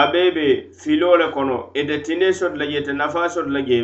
abe 0.00 0.22
be 0.36 0.46
filoo 0.80 1.16
le 1.16 1.26
kono 1.34 1.70
ite 1.74 1.96
tine 2.04 2.32
soto 2.32 2.56
la 2.56 2.64
je 2.66 2.78
ite 2.80 2.92
nafa 2.92 3.28
soto 3.28 3.48
la 3.50 3.60
je 3.68 3.78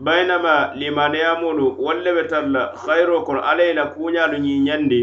bayinama 0.00 0.74
limaneyamolu 0.74 1.76
wolu 1.84 2.00
le 2.04 2.12
be 2.16 2.22
tara 2.28 2.46
la 2.46 2.62
hayiro 2.86 3.22
kono 3.26 3.40
alla 3.40 3.62
ye 3.62 3.74
la 3.74 3.84
kuuñaalu 3.86 4.36
ñiiñandi 4.44 5.00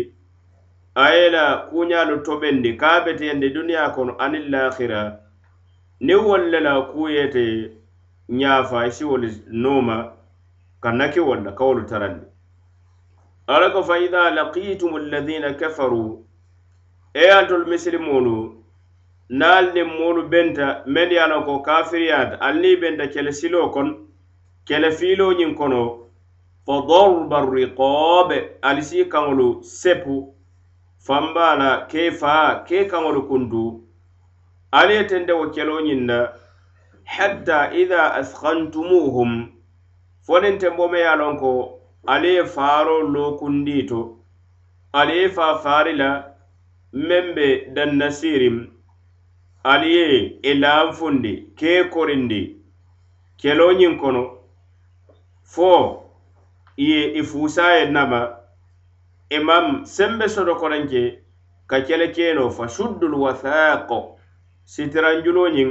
a 0.96 1.06
ye 1.16 1.30
la 1.30 1.44
kuuñaalu 1.70 2.22
tobendi 2.24 2.78
ka 2.78 2.88
a 2.98 3.02
beteyendi 3.06 3.50
duniyaa 3.50 3.90
kono 3.96 4.14
aniŋ 4.24 4.46
lahira 4.54 5.02
niŋ 6.02 6.20
wolu 6.28 6.60
la 6.60 6.82
kuyete 6.82 7.40
ye 7.42 7.62
te 7.68 7.72
ñaafa 8.30 8.86
i 8.88 8.92
si 8.92 9.04
wolu 9.04 9.28
nooma 9.52 10.14
ka 10.82 10.92
naki 10.92 11.20
wolu 11.20 11.44
la 11.44 11.52
ka 11.52 11.64
wolu 11.66 11.86
tarandi. 11.86 12.26
Ala 13.48 13.70
ko 13.72 13.84
fa 13.84 13.98
ida 14.00 14.32
laqitum 14.32 14.96
alladina 14.96 15.54
kafaru 15.54 16.26
e 17.14 17.30
antolu 17.32 17.66
misilimolu 17.68 18.63
naal 19.30 19.74
niŋ 19.74 19.88
moolu 19.98 20.28
benta 20.30 20.84
men 20.86 21.12
ye 21.12 21.20
a 21.20 21.28
loŋ 21.28 21.44
ko 21.46 21.60
kafiriyaata 21.62 22.38
ali 22.42 22.60
niŋ 22.62 22.80
benta 22.82 23.08
kele 23.08 23.32
siloo 23.32 23.70
kono 23.70 23.94
kele 24.68 24.92
fiiloo 24.92 25.34
ñiŋ 25.34 25.56
kono 25.56 25.82
fa 26.66 26.76
darba 26.88 27.40
riqobe 27.54 28.38
ali 28.62 28.82
si 28.84 29.06
kaŋolu 29.06 29.64
sepu 29.64 30.36
famba 31.06 31.56
la 31.56 31.88
ke 31.88 32.12
faa 32.12 32.64
ke 32.68 32.88
kaŋolu 32.92 33.22
kuntu 33.28 33.64
ali 34.72 34.94
ye 34.94 35.04
tente 35.08 35.34
wo 35.34 35.46
keloo 35.50 35.82
ñiŋ 35.82 36.02
na 36.06 36.18
hatta 37.04 37.72
ida 37.82 38.14
askantumuhum 38.20 39.32
fo 40.26 40.40
tembo 40.42 40.60
tenbo 40.60 40.88
me 40.88 41.00
ye 41.00 41.08
a 41.08 41.16
loŋ 41.16 41.38
ko 41.40 41.80
ali 42.06 42.36
ye 42.36 42.44
faaroo 42.46 43.02
lookundi 43.14 43.84
to 43.90 44.20
ali 44.94 45.14
ye 45.20 45.30
faa 45.30 45.56
faari 45.64 45.94
la 45.96 46.10
meŋ 46.94 47.26
be 47.36 47.48
dannasirim 47.76 48.73
ali 49.64 49.96
ye 49.96 50.08
i 50.18 50.40
e 50.44 50.54
laanfundi 50.54 51.54
kee 51.56 51.84
korindi 51.84 52.42
keloñiŋ 53.40 53.98
kono. 54.00 54.24
Fo 55.44 56.04
i 56.78 56.86
ye 56.92 57.02
i 57.14 57.20
e 57.20 57.24
fuusa 57.24 57.76
ye 57.78 57.86
nama 57.86 58.20
e 59.30 59.36
i 59.36 59.40
maŋ 59.40 59.86
sembe 59.86 60.28
soto 60.30 60.56
korenke 60.56 61.24
ka 61.68 61.82
kele 61.82 62.12
keno 62.12 62.50
fa 62.50 62.68
suddul 62.68 63.14
wathaqo 63.14 64.20
sitiranjuloñiŋ 64.66 65.70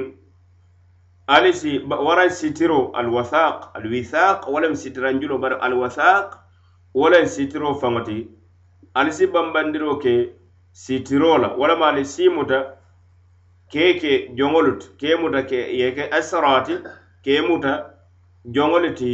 ali 1.27 1.53
si 1.53 1.79
waran 1.79 2.31
sitiro 2.31 2.91
alwathaq 2.95 3.75
alwithaq 3.75 4.49
walaŋ 4.49 4.75
sitiranjulo 4.75 5.39
bari 5.39 5.57
alwathaq 5.61 6.39
walaŋ 6.95 7.27
sitiro 7.27 7.75
faŋo 7.75 8.01
ti 8.05 8.29
ali 8.95 9.13
si 9.13 9.27
bambandiro 9.27 9.97
ke 9.97 10.35
sitiro 10.73 11.39
la 11.39 11.49
walama 11.55 11.87
ali 11.89 12.05
simuta 12.05 12.82
keke 13.73 14.13
joŋolu 14.37 14.73
ti 14.81 14.87
ke 15.01 15.17
muta 15.21 15.43
ke 15.51 15.61
ye 15.81 15.91
ke 15.97 16.05
asrati 16.19 16.75
ke 17.25 17.41
muta 17.49 17.73
joŋolu 18.55 18.95
ti 18.95 19.13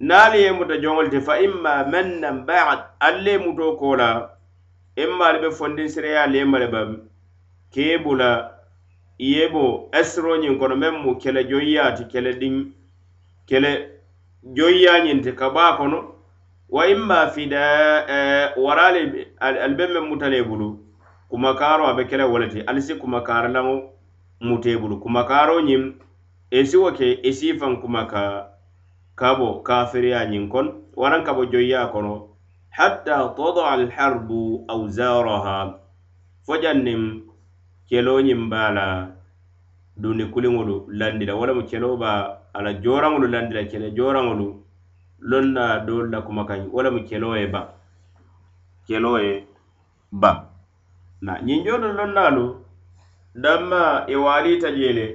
naali 0.00 0.42
ye 0.44 0.52
muta 0.52 0.74
joŋolu 0.82 1.10
ti 1.10 1.20
fa 1.20 1.34
imma 1.46 1.84
mannan 1.92 2.46
ba'd 2.46 2.80
alle 3.00 3.38
muto 3.44 3.76
kola 3.76 4.08
imma 4.96 5.12
immaali 5.12 5.38
be 5.42 5.50
fondin 5.50 5.88
sireya 5.88 6.26
le 6.26 6.44
male 6.44 6.66
bam 6.74 6.90
ke 7.72 7.98
bula 8.04 8.30
yebo 9.18 9.52
bo 9.52 9.88
asiroñiŋ 9.92 10.58
kono 10.58 10.76
meŋ 10.76 10.94
mu 11.02 11.10
kele 11.22 11.44
joyiya 11.44 11.94
ti 11.96 12.04
kele 12.12 12.32
diŋ 12.40 12.54
kele 13.48 13.70
joyiyañiŋ 14.56 15.22
ti 15.22 15.32
ka 15.32 15.50
baa 15.50 15.76
kono. 15.76 15.98
Wa 16.72 16.86
imma 16.88 17.28
fida 17.28 17.62
eh, 18.08 18.56
waraali 18.56 19.28
ali 19.40 19.74
be 19.74 19.86
meŋ 19.86 20.08
muta 20.08 20.28
le 20.28 20.42
bulu 20.42 20.81
kumakaaro 21.32 21.86
a 21.88 21.94
be 21.96 22.04
ke 22.04 22.16
le 22.20 22.24
wo 22.28 22.36
le 22.38 22.46
ti 22.52 22.60
ali 22.60 22.82
si 22.82 22.94
kumakaari 23.00 23.48
laŋo 23.56 23.74
mutee 24.44 24.76
bulu 24.76 25.00
kumakaaro 25.00 25.64
ñiŋ 25.64 25.82
e 26.50 26.60
i 26.60 26.76
wo 26.76 26.92
ke 26.92 27.06
esi 27.24 27.48
si 27.48 27.58
faŋ 27.58 27.80
kuma 27.80 28.04
ka 28.04 28.52
kafiriya 29.64 30.28
ñiŋ 30.28 30.48
kono 30.52 30.70
waraŋ 30.96 31.24
kabo 31.24 31.42
joyya 31.48 31.88
kono. 31.88 32.28
Hatta 32.76 33.32
todaa 33.36 33.72
alharbu 33.72 34.64
auzaraha 34.68 35.80
fo 36.44 36.52
janniŋ 36.62 37.00
keloo 37.88 38.20
ñiŋ 38.20 38.50
be 38.50 38.62
la 38.76 38.86
dundi 39.96 40.24
kuliŋolu 40.28 40.92
landi 40.92 41.24
la 41.26 41.34
wo 41.34 41.46
lemu 41.46 41.62
keloo 41.64 41.96
be 41.96 42.10
a 42.56 42.58
la 42.62 42.72
jooraŋolu 42.82 43.26
landi 43.32 43.54
la 43.54 43.64
kele 43.64 43.88
joraŋolu 43.96 44.46
loŋ 45.30 45.44
na 45.56 45.64
doolu 45.80 46.10
la 46.12 46.20
kumakaŋ. 46.20 46.68
Wo 46.72 46.82
lemu 46.82 47.00
keloo 47.08 47.36
ye 47.40 47.46
ba. 47.46 47.72
Kelo 48.86 49.16
ye 49.18 49.46
ba. 50.12 50.51
na 51.24 51.32
ñiŋ 51.46 51.60
joolu 51.66 51.88
loŋ 51.98 52.10
naalu 52.16 52.44
danma 53.42 53.80
i 54.08 54.12
e 54.12 54.16
waalita 54.24 54.68
jee 54.76 54.92
le 54.98 55.06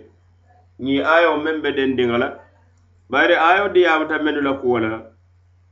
ñiŋ 0.83 0.99
ayo 1.15 1.31
meŋ 1.43 1.55
be 1.63 1.69
dendiŋa 1.77 2.17
la 2.23 2.27
bari 3.11 3.35
ayo 3.49 3.65
diyaamuta 3.75 4.15
mennu 4.25 4.41
la 4.47 4.53
kuwo 4.61 4.77
la 4.83 4.91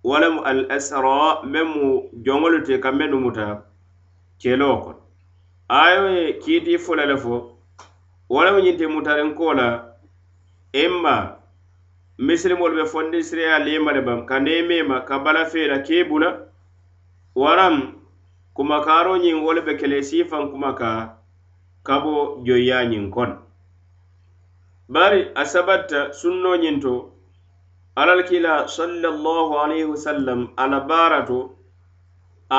wo 0.07 0.15
lemu 0.21 0.39
al 0.51 0.59
asra 0.75 1.17
meŋ 1.51 1.65
mu 1.73 1.85
joŋolu 2.25 2.57
te 2.67 2.73
ka 2.83 2.89
mennu 2.91 3.17
muta 3.25 3.45
keloo 4.41 4.77
kono 4.83 5.01
ayo 5.83 6.01
ye 6.17 6.23
kiiti 6.41 6.73
fula 6.85 7.05
le 7.11 7.15
fo 7.23 7.35
wo 8.33 8.39
lemu 8.45 8.59
ñiŋ 8.65 8.77
ti 8.79 8.85
mutarinko 8.93 9.53
la 9.59 9.67
imma 10.83 11.15
misilimolu 12.25 12.75
be 12.79 12.85
fondi 12.91 13.19
siriya 13.27 13.59
leema 13.65 13.91
le 13.95 14.01
baŋ 14.07 14.19
ka 14.29 14.35
neemeema 14.39 14.97
ka 15.07 15.15
bala 15.23 15.41
la 15.71 15.77
kee 15.87 16.03
bula. 16.03 16.29
Waraŋ 17.35 17.94
kumakaaro 18.55 19.13
ñiŋ 19.23 19.37
wo 19.45 19.51
le 19.55 19.61
be 19.67 19.73
kele 19.79 19.97
siifaŋ 20.09 20.43
kuma 20.51 20.71
ka 20.79 20.89
ka 21.87 21.95
bo 22.03 22.13
joyiya 22.45 22.77
ñiŋ 22.91 23.05
kono 23.15 23.35
bari 24.93 25.21
a 25.35 25.43
sabatta 25.53 25.99
sunno 26.19 26.51
ñiŋ 26.63 26.75
to 26.83 26.93
alal 28.01 28.21
kila 28.29 28.53
sallallahu 28.77 29.53
alayhi 29.63 29.87
wasallam 29.93 30.39
ala 30.61 30.79
baara 30.89 31.19
to 31.29 31.39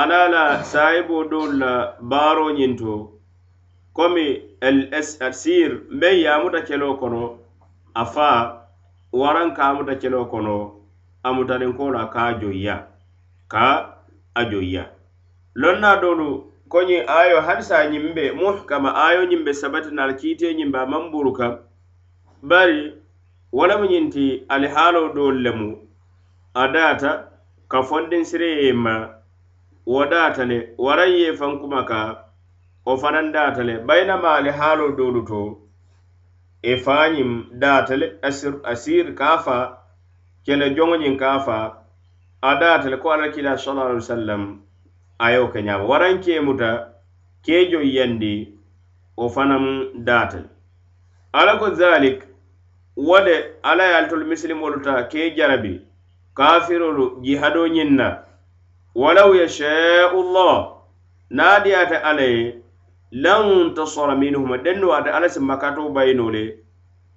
ala 0.00 0.20
la 0.34 0.44
sahibo 0.72 1.24
doolu 1.30 1.56
la 1.62 1.72
baaro 2.10 2.46
ñiŋ 2.58 2.72
to 2.80 2.92
komi 3.96 4.26
el 4.60 4.78
asir 5.28 5.70
mbe 5.96 6.08
yamuta 6.24 6.60
keloo 6.68 6.94
kono 7.00 7.22
a 7.94 8.04
faa 8.14 8.40
waraŋ 9.20 9.48
ka 9.56 9.62
amuta 9.70 9.94
keloo 10.02 10.26
kono 10.32 10.56
amutaninkoo 11.26 11.90
la 11.96 12.02
ka 12.12 12.20
a 12.30 12.32
joyya 12.40 12.76
ka 13.48 13.64
a 14.34 14.42
joyiya 14.50 14.84
loŋ 15.60 15.76
na 15.80 15.90
doolu 16.02 16.28
ko 16.68 16.78
ñiŋ 16.88 17.02
ayo 17.18 17.40
hadisa 17.46 17.88
ñiŋ 17.92 18.04
be 18.16 18.24
muhkama 18.40 18.90
ayo 19.06 19.22
ñiŋ 19.30 19.40
be 19.44 19.52
sabatina 19.60 20.02
ala 20.04 20.14
kiite 20.20 20.46
ñiŋ 20.58 20.70
be 20.72 20.78
a 20.78 20.86
maŋ 20.92 21.04
buruka 21.12 21.46
bari 22.42 22.80
wo 23.56 23.64
lemu 23.66 23.84
ñiŋ 23.92 24.06
ti 24.14 24.24
alihaalo 24.54 25.02
doolu 25.16 25.40
lemu. 25.46 25.68
A 26.54 26.64
daata 26.74 27.10
ka 27.70 27.78
fondinsireye 27.88 28.72
ma 28.72 28.94
wo 29.86 30.04
daata 30.12 30.44
le 30.50 30.58
waraŋ 30.84 31.10
ye 31.20 31.32
faŋ 31.38 31.52
kuma 31.60 31.80
ka 31.90 32.00
wo 32.84 32.96
fanaŋ 32.96 33.32
daata 33.32 33.62
le. 33.68 33.74
Bayinama 33.86 34.28
ali 34.36 34.50
haalo 34.50 34.92
doolu 34.98 35.22
to 35.30 35.40
i 36.62 36.72
faañiŋ 36.84 37.30
daata 37.62 37.96
le 38.00 38.06
asir 38.72 39.06
ka 39.14 39.38
fa 39.38 39.58
kele 40.44 40.66
joŋo 40.76 40.96
ñiŋ 41.02 41.16
ka 41.16 41.38
fa 41.46 41.58
a 42.42 42.50
daata 42.60 42.90
le 42.90 42.96
ko 43.02 43.08
alla 43.10 43.28
kila 43.34 43.56
sallallahu 43.56 43.88
alaihi 43.88 44.04
wasallam. 44.04 44.65
A 45.18 45.30
ye 45.32 45.48
ke 45.52 45.62
ñaama 45.62 45.84
waraŋ 45.84 46.20
ke 46.24 46.40
muta 46.40 46.92
ke 47.44 47.70
joyyandi 47.70 48.52
wo 49.16 49.28
fanaŋ 49.28 49.64
daata 50.04 50.38
le 50.44 50.48
alla 51.32 51.58
ko 51.58 51.74
zalik 51.74 52.22
wo 52.96 53.20
de 53.24 53.34
alla 53.62 53.84
ye 53.88 53.94
alitolu 53.96 54.24
misilimolu 54.26 54.82
ta 54.82 55.08
ke 55.08 55.34
jarabi 55.36 55.80
kafirolu 56.34 57.20
jihado 57.24 57.66
ñiŋ 57.68 57.90
na 57.96 58.08
walaw 58.94 59.32
yashau 59.34 60.20
llah 60.34 60.56
naadiyata 61.30 62.02
alla 62.04 62.22
ye 62.22 62.62
lan 63.12 63.74
tasara 63.74 64.14
minhum 64.16 64.52
denno 64.64 64.92
ate 64.92 65.10
alla 65.10 65.28
si 65.28 65.40
makato 65.40 65.88
bayino 65.88 66.30
le 66.30 66.44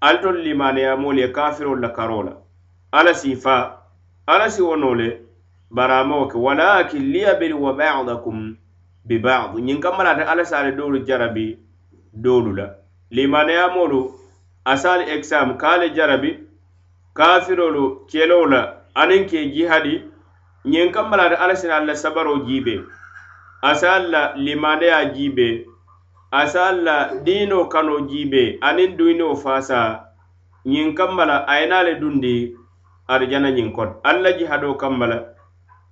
ali 0.01 0.19
tolu 0.21 0.39
limaneyamolu 0.43 1.19
ye 1.19 1.27
kafirolu 1.27 1.81
la 1.81 1.89
karo 1.89 2.23
la 2.23 2.33
alla 2.91 3.13
si 3.13 3.35
fa 3.35 3.75
si 4.49 4.61
wono 4.61 4.93
le 4.95 5.28
baramoo 5.71 6.27
ke 6.27 6.37
walakin 6.37 7.11
liyabluwa 7.13 7.73
badakum 7.73 8.57
bibad 9.05 9.53
ñiŋ 9.55 9.65
ñiŋ 9.65 9.79
kammalate 9.81 10.23
alla 10.23 10.45
se 10.45 10.55
ale 10.55 10.71
doolu 10.71 11.05
jarabi 11.07 11.57
doolu 12.13 12.51
la. 12.55 12.67
Limanayamolu 13.11 14.11
asali 14.65 15.09
exam 15.15 15.57
kaale 15.57 15.89
jarabi 15.95 16.39
kafirolu 17.13 18.05
keloo 18.09 18.45
la 18.45 18.61
aniŋ 18.95 19.25
ke 19.29 19.39
jihadi 19.53 19.95
ñiŋ 20.65 20.91
kammalate 20.91 21.35
alla 21.35 21.55
sina 21.55 21.75
alla 21.77 21.95
sabaro 21.95 22.45
jiibe. 22.45 22.75
Asa 23.61 23.93
alla 23.95 24.33
limaneya 24.35 25.05
jiibe 25.13 25.65
asa 26.31 26.67
alla 26.69 27.11
diino 27.25 27.65
kano 27.65 27.99
jiibe 28.07 28.57
aniŋ 28.61 28.95
duyinoo 28.97 29.35
faasa 29.35 30.05
ñiŋ 30.65 30.93
kamma 30.97 31.25
la 31.25 31.37
a 31.47 31.53
ye 31.59 31.65
naa 31.67 31.83
le 31.83 31.93
dundi 32.01 32.55
arijana 33.07 33.49
ñiŋ 33.51 33.69
kono 33.75 33.93
alla 34.03 34.29
jihado 34.37 34.73
kamma 34.81 35.05
la 35.07 35.17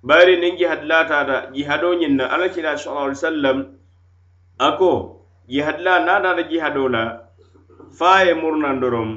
bari 0.02 0.36
niŋ 0.40 0.56
jihadi 0.58 0.86
laataata 0.86 1.50
jihado 1.54 1.94
ñiŋ 1.94 2.12
na. 2.16 2.24
Alla 2.30 2.48
kila 2.48 2.76
sala 2.78 3.00
ali 3.06 3.14
sallam 3.16 3.58
a 4.58 4.72
ko 4.78 5.24
jihadi 5.48 5.82
la 5.82 5.98
niŋ 5.98 6.08
a 6.08 6.20
taata 6.22 6.88
la 6.88 7.02
fa 7.98 8.08
a 8.18 8.24
ye 8.26 8.34
murunaŋ 8.34 8.80
doroŋ 8.80 9.08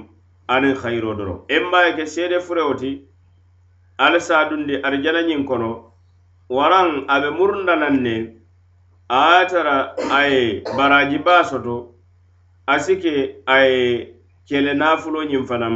aniŋ 0.48 0.76
hayiroo 0.82 1.16
doroŋ 1.16 1.38
emma 1.48 1.86
ye 1.86 1.92
ke 1.98 2.06
seede 2.06 2.40
furewo 2.40 2.74
ti 2.74 2.92
ali 3.98 4.20
se 4.20 4.34
a 4.34 4.50
arijana 4.84 5.22
ñiŋ 5.22 5.46
kono 5.46 5.94
waraŋ 6.50 7.06
a 7.08 7.20
be 7.22 7.30
murunda 7.30 7.76
ne 7.76 8.16
a 9.10 9.40
ye 9.40 9.48
tara 9.48 9.96
a 10.18 10.20
ye 10.28 10.64
baraji 10.78 11.18
baa 11.18 11.44
soto 11.44 11.94
a 12.68 12.80
si 12.80 12.96
ke 12.98 13.44
a 13.46 13.56
ye 13.66 14.16
kele 14.48 14.74
naafuloo 14.74 15.24
ñiŋ 15.24 15.44
fanaŋ 15.46 15.76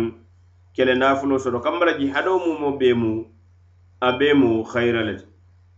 kele 0.76 0.96
naafuloo 0.96 1.40
soto. 1.40 1.60
Kambala 1.60 1.94
jihadoo 2.00 2.40
mumo 2.40 2.78
be 2.80 2.94
mu 2.94 3.35
a 4.02 4.12
be 4.18 4.34
mu 4.34 4.64
hayira 4.64 5.02
le 5.04 5.16
ti 5.18 5.26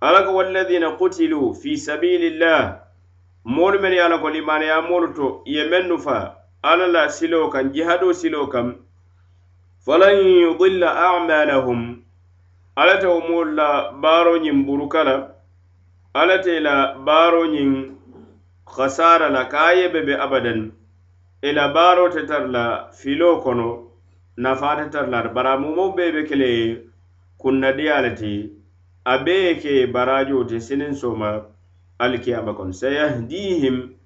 alla 0.01 0.23
ko 0.25 0.33
walladina 0.35 0.91
kutilu 0.97 1.53
fi 1.55 1.77
sabilillah 1.77 2.79
moolu 3.45 3.79
men 3.81 3.93
ye 3.93 3.99
a 4.01 4.09
la 4.09 4.17
ko 4.19 4.29
limaneya 4.29 4.81
moolu 4.81 5.13
to 5.15 5.41
ye 5.45 5.63
mennu 5.69 5.97
fa 5.99 6.35
alla 6.63 6.87
la 6.87 7.09
silo 7.09 7.49
kaŋ 7.49 7.71
jihado 7.73 8.13
silo 8.13 8.47
kaŋ 8.47 8.75
falan 9.85 10.17
yudilla 10.19 10.89
amalahum 11.15 12.03
alla 12.75 12.97
te 12.99 13.07
wo 13.07 13.19
moolu 13.19 13.51
la 13.55 13.91
baaro 13.91 14.37
ñiŋ 14.37 14.65
buruka 14.65 15.03
la 15.03 15.15
alla 16.13 16.37
te 16.41 16.59
la 16.59 16.95
baaro 17.05 17.45
ñiŋ 17.45 17.71
khasara 18.65 19.29
la 19.29 19.45
ka 19.51 19.59
a 19.69 19.73
yebe 19.75 19.93
be 19.93 20.05
be 20.05 20.13
abadan 20.25 20.71
i 21.41 21.51
la 21.51 21.67
baaro 21.73 22.09
te 22.09 22.25
tara 22.25 22.47
la 22.47 22.65
filoo 22.91 23.39
kono 23.43 23.69
nafaa 24.37 24.75
te 24.79 24.89
tara 24.93 25.07
la 25.07 25.29
bari 25.29 25.49
a 25.49 25.57
mumoo 25.57 25.95
bee 25.95 26.11
be 26.11 26.21
kele 26.29 26.47
ye 26.57 26.86
kunna 27.37 27.71
le 27.71 28.15
ti 28.15 28.51
a 29.05 29.17
bee 29.25 29.55
ke 29.61 29.87
barajo 29.93 30.43
ti 30.47 30.59
sinin 30.59 30.93
sooma 30.93 31.45
alikiyama 31.99 32.53
kono 32.53 32.73
sayahdihim 32.73 33.97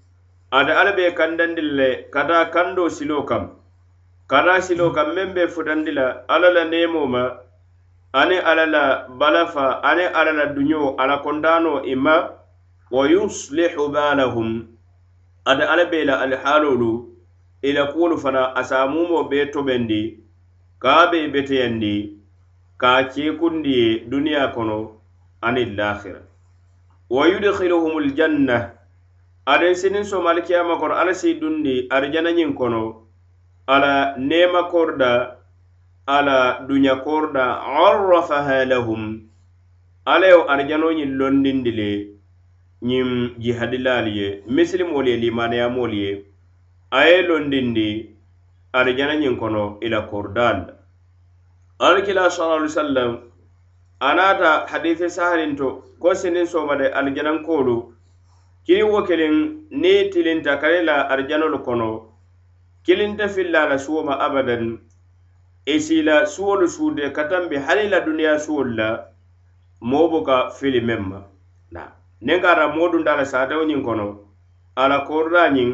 ada 0.51 0.79
ala 0.79 0.91
be 0.95 1.11
kandandi 1.15 1.61
le 1.61 1.89
kata 2.11 2.51
kando 2.51 2.89
silo 2.89 3.23
kam. 3.23 3.55
Kata 4.27 4.61
silo 4.61 4.91
kam 4.91 5.15
meŋ 5.15 5.33
be 5.35 5.47
futandi 5.47 5.91
la 5.91 6.23
alla 6.27 6.49
la 6.51 6.63
nemo 6.63 7.07
ma 7.07 7.23
ani 8.13 8.37
alla 8.39 8.65
la 8.65 8.83
balafa 9.07 9.79
ani 9.83 10.03
alla 10.03 10.31
la 10.31 10.45
duño 10.55 10.95
ala 10.99 11.17
kondano 11.23 11.83
ima 11.83 12.29
wa 12.91 13.03
yuslihu 13.07 13.87
balahum 13.91 14.67
ada 15.45 15.71
ala 15.71 15.85
be 15.85 16.03
la 16.03 16.19
alihaalolu 16.23 16.91
ila 17.63 17.85
kuolu 17.91 18.17
fana 18.19 18.51
a 18.55 18.63
saamumo 18.63 19.23
be 19.29 19.45
tobendi 19.45 20.19
kaa 20.79 21.07
be 21.11 21.27
beteyandi 21.27 21.95
ka 22.81 22.93
ceekundi 23.13 23.71
ye 23.79 23.87
duniya 24.09 24.47
kono 24.55 24.77
ani 25.41 25.65
lahira 25.77 26.21
wa 27.09 27.23
yudkhiluhum 27.29 27.93
aljanna 28.01 28.57
aden 29.45 29.75
sinin 29.75 30.03
somali 30.03 30.41
kiyama 30.41 30.77
kono 30.81 30.95
ala 30.95 31.13
si 31.13 31.33
dundi 31.33 31.87
arijanañiŋ 31.89 32.53
kono 32.57 33.05
ala 33.67 34.17
nema 34.17 34.63
korda 34.73 35.37
ala 36.07 36.65
dunya 36.67 36.95
korda 36.95 37.61
arrafaha 37.61 38.65
lahum. 38.65 39.29
Ala 40.05 40.27
yo 40.27 40.41
arijanoñiŋ 40.49 41.09
londindi 41.19 41.71
le 41.71 41.91
ñiŋ 42.81 43.37
jihadilal 43.43 44.07
ye 44.17 44.27
misilimoolu 44.47 45.09
ye 45.09 45.17
limanayamoolu 45.17 45.93
ye 46.03 46.11
a 46.91 47.05
ye 47.09 47.21
londindi 47.21 47.89
arijanañiŋ 48.73 49.35
kono 49.37 49.77
ila 49.85 50.01
kordal 50.09 50.57
la 50.67 50.80
alkila 51.89 52.29
sallallahu 52.29 52.59
alaihi 52.61 52.73
wasallam 52.73 53.11
anata 54.09 54.51
hadithi 54.71 55.09
sahalin 55.17 55.55
to 55.57 55.69
ko 55.99 56.13
sinin 56.13 56.45
somade 56.45 56.85
aljanan 56.99 57.41
kolu 57.47 57.93
kiri 58.65 58.83
wo 58.83 59.01
kelin 59.09 59.35
ni 59.71 60.09
tilinta 60.13 60.57
kare 60.61 60.83
la 60.89 60.97
arjanolu 61.13 61.59
kono 61.65 61.89
kilinta 62.85 63.27
filla 63.35 63.65
la 63.69 63.77
suwo 63.85 64.05
abadan 64.27 64.77
isi 65.65 66.01
la 66.03 66.25
suwolu 66.25 66.67
suude 66.69 67.09
katambi 67.17 67.57
hali 67.57 67.89
la 67.89 67.99
duniya 68.01 68.39
suwolu 68.39 68.75
la 68.75 68.89
moo 69.81 70.07
buka 70.09 70.49
fili 70.59 70.81
meŋ 70.81 71.01
ma 71.09 71.19
na 71.71 71.81
niŋ 72.21 72.41
ka 72.41 72.49
ata 72.53 72.67
moo 72.75 72.89
dunta 72.91 73.15
la 73.17 73.25
saatewo 73.25 73.63
ñiŋ 73.65 73.81
kono 73.85 74.07
ala 74.75 74.99
korda 75.09 75.49
ñiŋ 75.49 75.69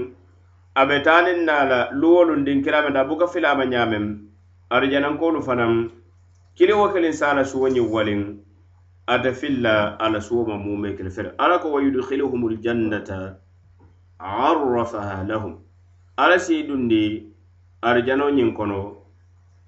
a 0.76 0.86
be 0.88 1.00
taaniŋ 1.04 1.39
na 1.50 1.56
la 1.72 1.80
luwolundiŋ 1.91 2.63
kirameta 2.63 3.04
buka 3.10 3.28
filama 3.28 3.65
ñaameŋ 3.65 4.27
arijanankolu 4.70 5.40
fanaŋ 5.48 5.90
kili 6.56 6.74
wo 6.74 6.92
kiliŋ 6.94 7.14
sa 7.14 7.32
a 7.32 7.36
la 7.40 7.44
suwo 7.46 7.68
ñiŋ 7.70 7.88
waliŋ 7.94 8.22
ate 9.08 9.32
filla 9.40 9.96
ala 10.00 10.20
la 10.20 10.20
suwo 10.22 10.44
ma 10.46 10.58
mume 10.58 10.96
kele 10.98 11.10
fere. 11.10 11.32
Ala 11.40 11.60
ko 11.60 11.72
wa 11.72 11.80
yudkhiluhumul 11.82 12.60
jannata 12.60 13.40
arrafaha 14.20 15.24
lahum. 15.24 15.56
Ala 16.18 16.40
si 16.40 16.64
dundi 16.68 17.32
arijano 17.82 18.28
ñiŋ 18.30 18.54
kono 18.58 18.80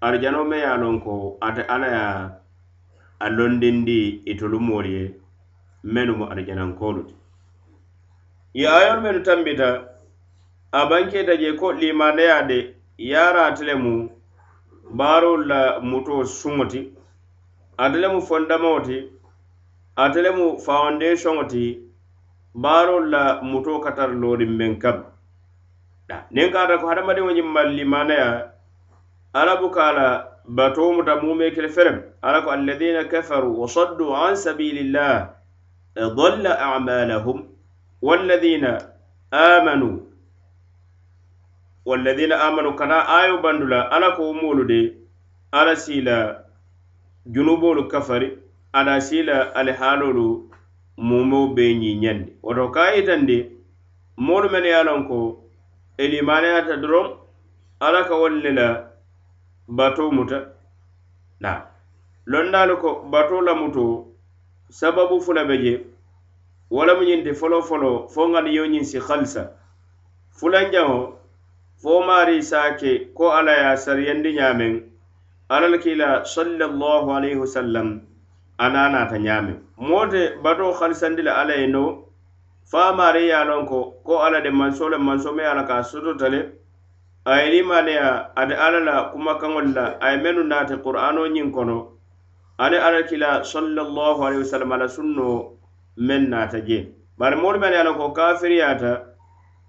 arijano 0.02 0.44
me 0.44 0.58
ye 0.58 0.66
a 0.66 0.76
loŋ 0.76 1.00
ko 1.04 1.38
ate 1.42 1.64
ala 1.64 1.88
ye 1.88 2.04
a 3.20 3.28
londindi 3.30 4.22
itolu 4.26 4.60
moolu 4.60 4.90
ye 4.90 5.04
mennu 5.84 6.14
mu 6.20 6.26
arijanankolu 6.32 7.08
ti. 7.08 7.16
Ye 8.54 8.68
ayolu 8.68 9.02
mennu 9.02 9.24
tambita 9.24 9.70
a 10.72 10.86
banketa 10.90 11.40
je 11.40 11.56
ko 11.56 11.72
limaneya 11.72 12.44
de 12.48 12.76
yara 12.98 13.48
ate 13.48 13.76
mu 13.76 14.19
baarolu 14.98 15.46
la 15.52 15.80
muto 15.80 16.24
suŋo 16.26 16.66
ti 16.72 16.82
ate 17.78 17.98
lemu 18.02 18.22
fondamaŋo 18.22 18.80
ti 18.88 18.98
ate 20.04 20.20
lemu 20.26 20.46
fawandesoŋo 20.66 21.44
ti 21.52 21.64
baarolu 22.64 23.10
la 23.14 23.24
muto 23.42 23.80
ka 23.84 23.92
tara 23.98 24.14
looriŋ 24.22 24.52
meŋ 24.60 24.74
kabi 24.82 25.04
niŋ 26.34 26.48
ka 26.54 26.78
ko 26.82 26.86
hadamadiŋo 26.90 27.32
ñiŋ 27.38 27.48
mallimanaya 27.56 28.30
alla 29.34 29.54
buka 29.62 29.82
a 29.90 29.92
la 29.98 30.08
batoo 30.50 30.94
muta 30.94 31.22
mume 31.22 31.52
kele 31.54 31.70
ferem. 31.70 32.02
Alla 32.22 32.42
ko 32.42 32.50
alladina 32.52 33.06
kafaru 33.06 33.60
wa 33.62 33.68
saddu 33.68 34.14
an 34.14 34.34
sabilillah 34.36 35.30
dalla 35.96 36.52
amalahum 36.58 37.46
walladina 38.02 38.82
amanu 39.32 40.09
walladina 41.90 42.40
amanu 42.48 42.74
kana 42.76 43.08
ayo 43.18 43.38
bandula 43.42 43.92
ala 43.92 44.12
ko 44.16 44.34
moolu 44.34 44.64
de 44.68 44.94
ala 45.52 45.76
sila 45.76 46.46
junubolu 47.26 47.88
kafari 47.88 48.38
ala 48.74 49.02
sila 49.02 49.56
alihaalolu 49.56 50.50
mumo 50.98 51.48
be 51.56 51.74
ñiñandi 51.82 52.34
woto 52.44 52.70
ka 52.72 52.94
yitandi 52.96 53.38
moolu 54.18 54.50
men 54.52 54.66
ye 54.66 54.84
lon 54.84 55.08
ko 55.08 55.18
elimaneyata 55.98 56.78
doron 56.78 57.18
ala 57.80 58.04
ka 58.08 58.16
wolle 58.16 58.52
la 58.54 58.68
bato 59.68 60.12
muta 60.12 60.40
na 61.40 61.66
londaalu 62.26 62.78
ko 62.78 62.90
bato 63.12 63.42
la 63.42 63.56
muto 63.56 64.06
sababu 64.70 65.22
fula 65.22 65.44
be 65.46 65.58
je 65.58 65.74
wala 66.70 66.94
mu 66.96 67.02
ñinti 67.04 67.34
folo 67.34 67.62
folo 67.62 68.08
fo 68.14 68.28
ŋani 68.30 68.54
yo 68.56 68.66
ñin 68.68 68.86
si 68.86 69.00
halisa 69.00 69.50
fulanjaŋo 70.38 71.19
fo 71.82 72.02
maari 72.08 72.44
saake 72.44 72.92
ko 73.18 73.32
ala 73.32 73.52
ye 73.52 73.78
sariyandi 73.86 74.34
ñaameŋ 74.38 74.74
alla 75.50 75.68
le 75.74 75.78
kila 75.80 76.26
sallallahu 76.36 77.08
alayhi 77.18 77.40
wasallam 77.44 77.88
e 77.98 78.02
a 78.64 78.70
naanaata 78.70 79.18
ñaameŋ 79.18 79.58
moo 79.88 80.06
te 80.12 80.22
batoo 80.44 80.74
halisandi 80.80 81.22
le 81.28 81.32
alla 81.32 81.56
ye 81.62 81.68
no 81.68 81.84
fo 82.72 82.94
maari 82.98 83.28
ye 83.28 83.34
a 83.34 83.44
loŋ 83.50 83.66
ko 83.72 83.80
ko 84.06 84.14
alla 84.26 84.42
de 84.42 84.50
manso 84.52 84.90
le 84.90 84.98
manso 84.98 85.32
me 85.34 85.44
ye 85.44 85.50
a 85.50 85.56
la 85.56 85.64
ka 85.70 85.82
sotota 85.84 86.28
le 86.30 86.40
a 87.26 87.42
ye 87.42 87.48
limaneya 87.52 88.32
ate 88.36 88.54
alla 88.66 88.80
la 88.80 88.96
kumakaŋol 89.12 89.74
la 89.76 89.86
a 90.04 90.12
ye 90.12 90.18
mennu 90.24 90.44
naate 90.44 90.76
qur'ano 90.84 91.28
ñiŋ 91.36 91.52
kono. 91.52 91.78
Ani 92.60 92.76
alla 92.78 93.04
kila 93.04 93.44
sallallahu 93.44 94.20
alayhi 94.26 94.44
wasallam 94.44 94.72
ala 94.72 94.88
sunno 94.90 95.28
meŋ 95.98 96.24
naata 96.30 96.60
je. 96.68 96.80
Bari 97.18 97.36
moolu 97.36 97.60
meŋ 97.60 97.72
ye 97.72 97.80
a 97.80 97.84
loŋ 97.88 97.98
ko 97.98 98.12
kafiriyaata 98.18 99.09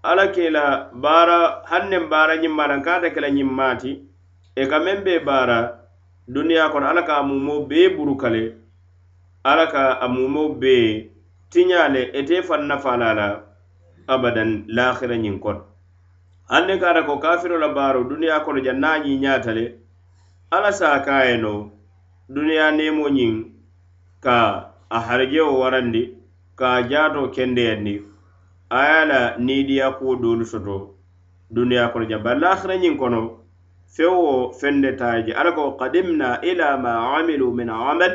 alla 0.02 0.28
ke 0.32 0.50
la 0.50 0.88
baara 0.92 1.62
haŋ 1.70 2.08
baara 2.08 2.36
ñimmaatan 2.42 2.82
kaata 2.82 3.10
ke 3.14 3.20
la 3.20 3.28
ñimmaati 3.30 3.90
e 4.56 4.66
ka 4.70 4.78
meŋ 4.84 4.98
be 5.04 5.12
e 5.16 5.24
baara 5.28 5.58
duniyaa 6.28 6.70
kono 6.72 6.86
alla 6.88 7.02
ka 7.02 7.14
a 7.20 7.22
mumoo 7.22 7.66
bee 7.68 7.88
burukale 7.96 8.42
alla 9.44 9.66
ka 9.66 9.82
a 10.00 10.08
mumo 10.08 10.48
bee 10.60 11.10
tiñaa 11.50 11.88
le 11.94 12.02
ete 12.18 12.42
fan 12.42 12.62
nafaa 12.68 12.96
la 12.96 13.26
abadan 14.08 14.64
lahira 14.76 15.16
ñiŋ 15.16 15.36
kono 15.44 15.62
haŋ 16.50 16.64
ne 16.66 16.74
ko 17.06 17.14
kafiro 17.18 17.58
la 17.58 17.68
baaro 17.68 18.04
duniyaa 18.10 18.40
kono 18.44 18.60
jaŋ 18.66 18.76
niŋ 18.80 18.90
a 18.94 18.98
ñiiñaata 19.04 19.52
le 19.58 19.64
alla 20.50 20.72
sa 20.72 21.00
kaye 21.06 21.36
no 21.36 21.52
duniyaa 22.28 22.70
neemo 22.72 23.08
ñiŋ 23.08 23.32
ka 24.24 24.36
a 24.90 24.98
harijewo 25.06 25.60
warandi 25.60 26.02
ka 26.58 26.66
a 26.76 26.82
jaatoo 26.90 27.28
kendeyandi 27.34 28.09
a 28.70 28.80
ye 28.88 29.06
la 29.10 29.20
niidiya 29.38 29.90
kuo 29.98 30.16
doolu 30.16 30.44
soto 30.44 30.94
duniya 31.50 31.88
kono 31.92 32.04
jaŋ 32.10 32.22
bari 32.22 32.40
lahara 32.40 32.74
ñiŋ 32.82 32.96
kono 32.98 33.20
feŋ 33.94 34.12
wo 34.22 34.52
feŋ 34.60 34.74
de 34.82 34.90
taa 35.00 35.16
je 35.26 35.32
alla 35.34 35.52
ko 35.52 35.76
qadimna 35.80 36.38
ila 36.50 36.76
ma 36.78 36.92
amilu 37.18 37.50
min 37.52 37.68
amal 37.70 38.14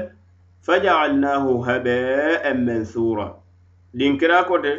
fajalnahu 0.66 1.60
haba'an 1.68 2.58
mansura 2.66 3.28
linkira 3.94 4.44
kote 4.48 4.74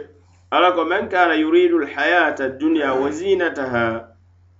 alla 0.50 0.72
ko 0.72 0.84
man 0.84 1.08
kana 1.08 1.34
yuridu 1.36 1.78
alhayata 1.84 2.44
adduniya 2.44 2.94
wa 2.96 3.10
zinataha 3.10 4.08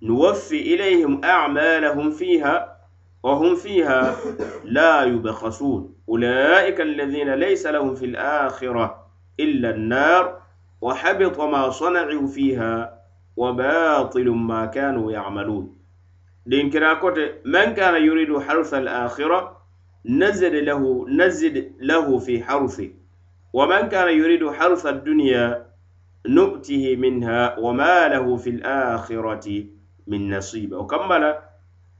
nuwaffi 0.01 0.59
ilayhim 0.73 1.19
amalahum 1.23 2.11
fiha 2.11 2.77
وهم 3.23 3.55
فيها 3.55 4.15
لا 4.63 5.03
يبخسون 5.03 5.95
أولئك 6.09 6.81
الذين 6.81 7.33
ليس 7.33 7.65
لهم 7.65 7.95
في 7.95 8.05
الآخرة 8.05 8.85
إلا 9.39 9.69
النار 9.69 10.23
وحبط 10.81 11.39
ما 11.39 11.69
صنعوا 11.69 12.27
فيها 12.27 13.03
وباطل 13.37 14.29
ما 14.29 14.65
كانوا 14.65 15.11
يعملون. 15.11 15.77
لنكرا 16.45 16.93
كوتي 16.93 17.31
من 17.45 17.73
كان 17.73 18.03
يريد 18.03 18.39
حرث 18.39 18.73
الآخرة 18.73 19.57
نزد 20.05 20.55
له 20.55 21.05
نزد 21.09 21.71
له 21.79 22.19
في 22.19 22.43
حرثه. 22.43 22.89
ومن 23.53 23.89
كان 23.89 24.09
يريد 24.17 24.49
حرث 24.49 24.85
الدنيا 24.85 25.65
نؤته 26.27 26.95
منها 26.95 27.59
وما 27.59 28.07
له 28.07 28.35
في 28.37 28.49
الآخرة 28.49 29.63
من 30.07 30.37
نصيب. 30.37 30.73
وكمل 30.73 31.35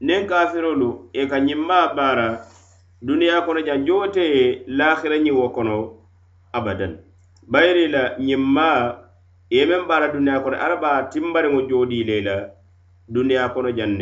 نين 0.02 0.26
كافرولو 0.26 1.10
إيكا 1.14 1.38
نيما 1.38 1.92
بارا 1.92 2.40
دنيا 3.02 3.40
كونو 3.40 3.60
جان 3.60 3.84
جوتي 3.84 4.52
الآخرة 4.68 5.16
ني 5.18 5.30
وكونو 5.30 5.98
أبدا. 6.54 7.07
bayiri 7.48 7.88
la 7.88 8.02
ñimma 8.18 8.52
maa 8.54 8.80
i 9.50 9.56
ye 9.56 9.64
meŋ 9.66 9.82
baara 9.88 10.08
duniyaa 10.12 10.40
kono 10.44 10.56
ala 10.64 10.76
be 10.82 10.86
a 10.86 11.08
timbariŋo 11.12 11.60
joodii 11.68 12.04
le 12.08 12.16
la 12.26 12.36
duniyaa 13.14 13.48
kono 13.54 13.70
jaŋ 13.78 13.92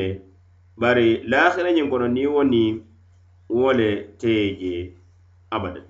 bari 0.80 1.06
laahira 1.30 1.70
ñiŋ 1.76 1.88
kono 1.90 2.06
niŋ 2.16 2.28
wo 2.34 2.42
niŋ 2.52 2.74
wo 3.58 3.68
le 3.78 3.88
te 4.20 4.28
ye 4.38 4.46
jee 4.60 4.82
abada 5.54 5.80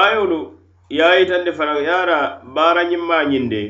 ayolu 0.00 0.38
ye 0.96 1.02
a 1.02 1.18
yitandi 1.18 1.50
fanaŋ 1.58 1.78
ye 1.86 1.92
ara 2.02 2.18
baara 2.54 2.82
ñimma 2.90 3.16
ñiŋ 3.30 3.44
de 3.52 3.62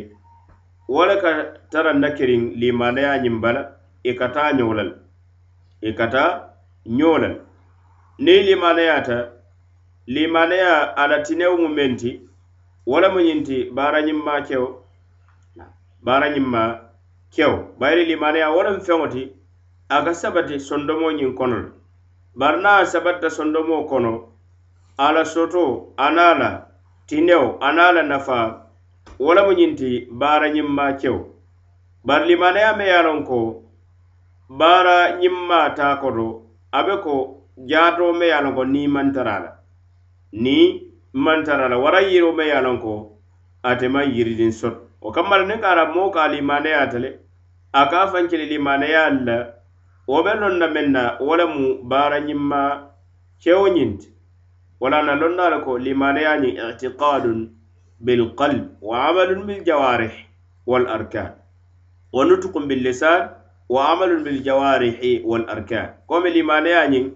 wo 0.88 1.02
le 1.08 1.14
ka 1.22 1.30
tara 1.70 1.92
nakiriŋ 2.02 2.42
limanaya 2.60 3.12
ñiŋ 3.22 3.36
bala 3.42 3.62
i 4.02 4.12
ka 4.18 4.26
taa 4.34 4.50
ñoo 4.58 4.74
la 4.78 4.82
le 4.88 4.94
i 5.88 5.90
ka 5.98 6.06
taa 6.14 6.30
ñoo 6.98 7.16
la 7.22 7.28
le 7.28 7.38
niŋ 8.24 8.40
limanayata 8.48 9.16
limaneya 10.06 10.96
a 10.96 11.06
la 11.06 11.18
tinewo 11.22 11.56
mu 11.56 11.68
meŋ 11.68 11.96
ti 11.96 12.10
wo 12.86 13.00
lemu 13.00 13.20
ñiŋ 13.20 13.40
ti 13.46 13.56
baarañinma 13.76 14.34
kewo 14.48 14.68
baarañinma 16.04 16.62
kewo 17.34 17.56
bayiri 17.78 18.04
limaneya 18.04 18.50
wo 18.54 18.62
lemu 18.62 18.80
feŋo 18.80 19.06
ti 19.08 19.22
a 19.88 20.04
ka 20.04 20.12
sabati 20.14 20.58
sondomo 20.60 21.10
ñiŋ 21.12 21.34
kono 21.38 21.56
le 21.62 21.70
bari 22.34 22.58
niŋ 22.62 22.66
a 22.80 22.86
sabatita 22.86 23.30
sondomo 23.30 23.84
kono 23.90 24.12
a 24.96 25.12
la 25.12 25.24
soto 25.24 25.92
a 25.96 26.06
niŋ 26.10 26.38
la 26.40 26.50
tinewo 27.06 27.58
a 27.60 27.68
niŋ 27.72 27.90
la 27.96 28.02
nafaa 28.02 28.46
wo 29.18 29.30
lemu 29.34 29.52
ñiŋ 29.52 29.72
ti 29.78 29.90
baarañinma 30.20 30.84
kewo 31.00 31.20
bari 32.06 32.24
limaneya 32.28 32.76
me 32.76 32.84
ye 32.84 32.94
a 32.98 33.02
loŋ 33.02 33.20
ko 33.28 33.38
baara 34.48 34.96
ñimma 35.20 35.74
taa 35.76 35.96
koto 36.00 36.26
a 36.72 36.82
be 36.86 36.94
ko 37.04 37.14
jaato 37.70 38.12
me 38.18 38.26
ye 38.26 38.32
a 38.32 38.40
loŋ 38.44 38.54
ko 38.54 38.64
niŋ 38.64 38.84
i 38.84 39.04
la 39.14 39.59
niŋ 40.32 40.80
mantara 41.12 41.68
la 41.68 41.76
wara 41.78 42.00
yiro 42.00 42.32
me 42.32 42.44
ye 42.46 42.52
a 42.52 42.60
loŋ 42.60 42.78
ko 42.80 42.92
ate 43.62 43.88
maŋ 43.88 44.06
yiridin 44.14 44.52
soto 44.52 44.80
wo 45.02 45.10
kamma 45.12 45.38
la 45.38 45.44
niŋ 45.44 45.60
ka 45.60 45.68
a 45.72 45.74
la 45.76 45.84
moo 45.94 46.10
ka 46.10 46.20
a 46.24 46.28
limaneyaata 46.28 46.98
le 46.98 47.10
a 47.72 47.86
ka 47.90 47.96
a 48.02 48.06
fankili 48.12 48.46
limaneyaalu 48.46 49.20
la 49.28 49.36
wo 50.06 50.22
be 50.24 50.32
loŋ 50.40 50.54
na 50.58 50.66
meŋ 50.74 50.86
na 50.90 51.02
wo 51.20 51.36
le 51.36 51.44
mu 51.46 51.66
baara 51.90 52.18
ñimma 52.20 52.60
kewo 53.42 53.68
ñinti 53.68 54.08
wala 54.80 55.02
na 55.02 55.14
loŋ 55.14 55.34
na 55.36 55.50
le 55.52 55.58
ko 55.64 55.78
limaneya 55.78 56.38
ñiŋ 56.42 56.54
itiqadun 56.70 57.40
bilqalb 58.00 58.64
wa 58.80 59.08
amalun 59.08 59.44
biljawarih 59.46 60.14
wal 60.66 60.86
arkan. 60.88 61.34
Wa 62.12 62.24
nutukun 62.24 62.66
billisan 62.66 63.30
wa 63.68 63.92
amalun 63.92 64.24
biljawarihi 64.24 65.22
wal 65.24 65.44
arkan. 65.48 65.94
Komi 66.06 66.30
limaneya 66.30 66.86
ñiŋ 66.88 67.12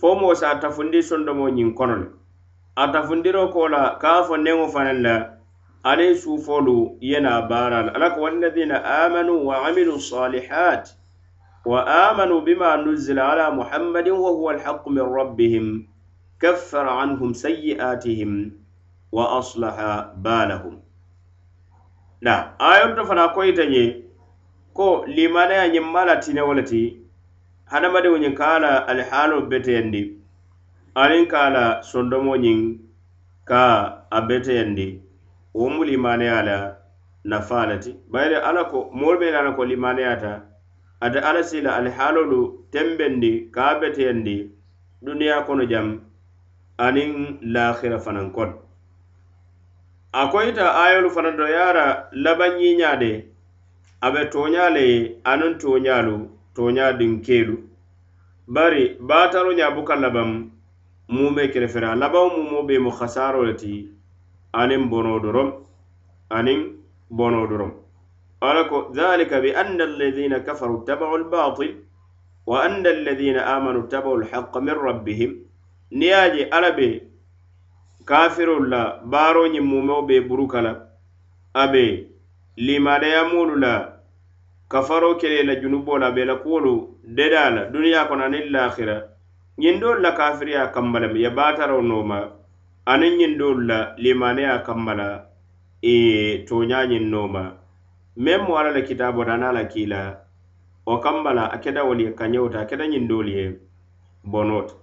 fo 0.00 0.14
moo 0.14 0.34
sa 0.34 0.58
tafundi 0.60 1.02
sondomo 1.02 1.48
ñiŋ 1.48 1.74
kono 1.74 1.96
le. 1.96 2.06
a 2.76 2.88
tafundiro 2.92 3.48
ko 3.52 3.68
la 3.68 3.96
ka 3.98 4.22
fo 4.28 4.36
neŋo 4.36 4.68
fanaŋ 4.68 4.98
la 5.02 5.16
ala 5.84 6.02
ye 6.02 6.14
yena 7.00 7.30
ye 7.40 7.48
baara 7.48 7.82
la. 7.86 7.92
Ala 7.94 8.10
ko 8.14 8.20
walladina 8.20 8.84
amanu 8.84 9.46
wa 9.46 9.64
amilu 9.68 9.96
salihat 10.00 10.92
wa 11.64 11.80
amanu 11.86 12.44
bima 12.44 12.76
nuzila 12.76 13.32
ala 13.32 13.50
muhammadin 13.50 14.12
wa 14.12 14.30
huwa 14.30 14.52
alhaqu 14.54 14.90
min 14.90 15.04
rabbihim 15.04 15.86
kaffara 16.38 17.00
anhum 17.00 17.32
sayyi'atihim 17.34 18.52
wa 19.12 19.38
aslaha 19.38 20.12
balahum. 20.16 20.82
Na 22.20 22.58
ayolto 22.58 23.04
fana 23.06 23.28
koyita 23.32 23.64
ñe 23.64 24.04
ko 24.74 25.04
limanaya 25.08 25.68
ñiŋ 25.72 25.84
ma 25.92 26.04
la 26.04 26.16
tinewo 26.20 26.52
le 26.54 26.62
ti 26.62 27.00
hadamadiŋo 27.72 28.18
ñiŋ 28.18 28.34
ka 28.36 28.58
la 28.58 28.84
alihaaloo 28.84 29.48
beteyandi 29.48 30.15
aniŋ 31.02 31.24
ka 31.32 31.38
a 31.46 31.50
la 31.56 31.64
sondomoñiŋ 31.90 32.60
ka 33.50 33.62
a 34.16 34.18
beteyandi 34.28 34.88
wo 35.58 35.66
mu 35.74 35.82
limaneya 35.88 36.38
la 36.48 36.58
nafaa 37.30 37.66
le 37.70 37.76
ti 37.84 37.90
bayiri 38.12 38.36
ala 38.48 38.62
ko 38.70 38.78
moolu 38.98 39.18
be 39.20 39.28
lana 39.34 39.50
ko 39.56 39.62
limaneyata 39.70 40.32
ate 41.04 41.18
ala 41.28 41.42
si 41.48 41.60
la 41.60 41.70
alihaalolu 41.78 42.40
tembendi 42.72 43.32
ka 43.54 43.62
a 43.72 43.78
beteyandi 43.80 44.36
duniya 45.04 45.44
kono 45.46 45.64
jam 45.72 45.88
aniŋ 46.86 47.12
lahira 47.54 47.98
fanaŋ 48.04 48.28
kono 48.36 48.56
a 50.12 50.22
ko 50.30 50.38
ita 50.48 50.66
ayolu 50.82 51.10
fana 51.14 51.30
do 51.36 51.44
yara 51.56 52.08
labanñiña 52.24 52.96
de 53.02 53.12
a 54.00 54.08
be 54.12 54.22
toña 54.32 54.64
le 54.76 54.82
ye 54.90 54.98
aniŋ 55.30 55.52
toñalu 55.60 56.16
toña 56.56 56.92
diŋ 56.98 57.20
keelu. 57.26 57.56
Bari 58.48 58.96
baataro 59.08 59.50
ña 59.58 59.74
buka 59.74 59.94
labaŋ 59.96 60.55
mu 61.08 61.30
be 61.34 61.48
kerefere 61.52 61.86
a 61.86 61.94
labaŋo 61.94 62.28
mumo 62.36 62.62
be 62.66 62.78
mu 62.78 62.90
hasaro 62.90 63.44
le 63.44 63.54
ti 63.54 63.88
aniŋ 64.52 64.88
bono 64.90 65.18
dorom 65.20 65.50
aniŋ 66.30 66.60
bono 67.10 67.46
dorom 67.46 67.72
ala 68.40 68.64
ko 68.68 68.90
dhalika 68.92 69.40
bi 69.40 69.54
anna 69.54 69.84
alladhina 69.84 70.40
kafaru 70.40 70.84
tabau 70.84 71.14
albatil 71.14 71.76
wa 72.46 72.64
anna 72.66 72.90
alladhina 72.90 73.40
amanu 73.54 73.88
tabau 73.88 74.18
alhaqa 74.20 74.60
min 74.60 74.74
rabbihim. 74.74 75.32
Niŋ 75.92 76.02
ye 76.10 76.30
je 76.34 76.42
ala 76.50 76.70
be 76.72 76.88
kafirol 78.04 78.68
la 78.68 78.98
baaro 79.04 79.46
ñiŋ 79.46 79.62
mumeo 79.64 80.02
be 80.02 80.20
buruka 80.20 80.60
la 80.62 80.72
a 81.54 81.68
be 81.72 82.10
limanayamolu 82.56 83.54
la 83.64 84.02
kafaro 84.68 85.14
kele 85.14 85.42
la 85.46 85.54
junubo 85.60 85.98
la 85.98 86.10
be 86.10 86.24
la 86.24 86.34
kuwolu 86.36 86.98
deda 87.04 87.50
la 87.50 87.62
duniya 87.70 88.08
kono 88.08 88.24
aniŋ 88.24 88.50
lahira. 88.50 89.15
ñiŋ 89.58 89.76
doolu 89.80 90.00
la 90.02 90.12
kafiriya 90.18 90.72
kamma 90.74 90.98
lemu 91.00 91.16
ye 91.24 91.30
baataraw 91.30 91.80
nooma 91.82 92.18
aniŋ 92.92 93.12
ñiŋ 93.20 93.32
doolu 93.38 93.62
la 93.70 93.78
limaneya 94.02 94.58
kamma 94.66 94.92
la 95.00 95.08
e 95.82 96.44
tooñaa 96.48 96.86
nooma 97.12 97.42
meŋ 98.24 98.40
mu 98.46 98.52
alla 98.58 98.70
la 98.76 98.80
kitaabo 98.88 99.24
da 99.24 99.34
ana 99.34 99.52
la 99.52 99.64
kii 99.64 99.86
la 99.92 100.00
wo 100.86 100.98
kamma 101.04 101.30
la 101.38 101.44
a 101.54 101.56
keta 101.62 101.84
wolu 101.84 102.02
ye 102.06 102.10
kañewo 102.18 102.48
to 102.52 102.58
a 102.58 102.64
keta 102.68 102.84
ñiŋ 102.92 103.04
doolu 103.08 103.30
ye 103.38 103.44
bonoo 104.24 104.62
to 104.68 104.74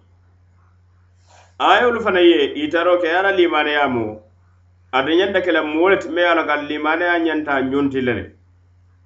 ayolu 1.59 1.99
fana 2.05 2.19
ye 2.19 2.53
itaro 2.63 2.97
ke 3.01 3.07
ye 3.07 3.17
alla 3.19 3.31
limaneya 3.31 3.87
mu. 3.95 4.05
Ate 4.93 5.15
ñanta 5.17 5.41
ke 5.41 5.51
la 5.51 5.63
moo 5.63 5.89
le 5.89 5.97
ti 5.97 6.07
me 6.09 6.21
ye 6.21 6.27
a 6.27 6.35
la 6.35 6.43
ka 6.45 6.55
limaneya 6.69 7.17
ñanta 7.19 7.61
ñonti 7.61 7.99
le 8.01 8.13
ne 8.13 8.23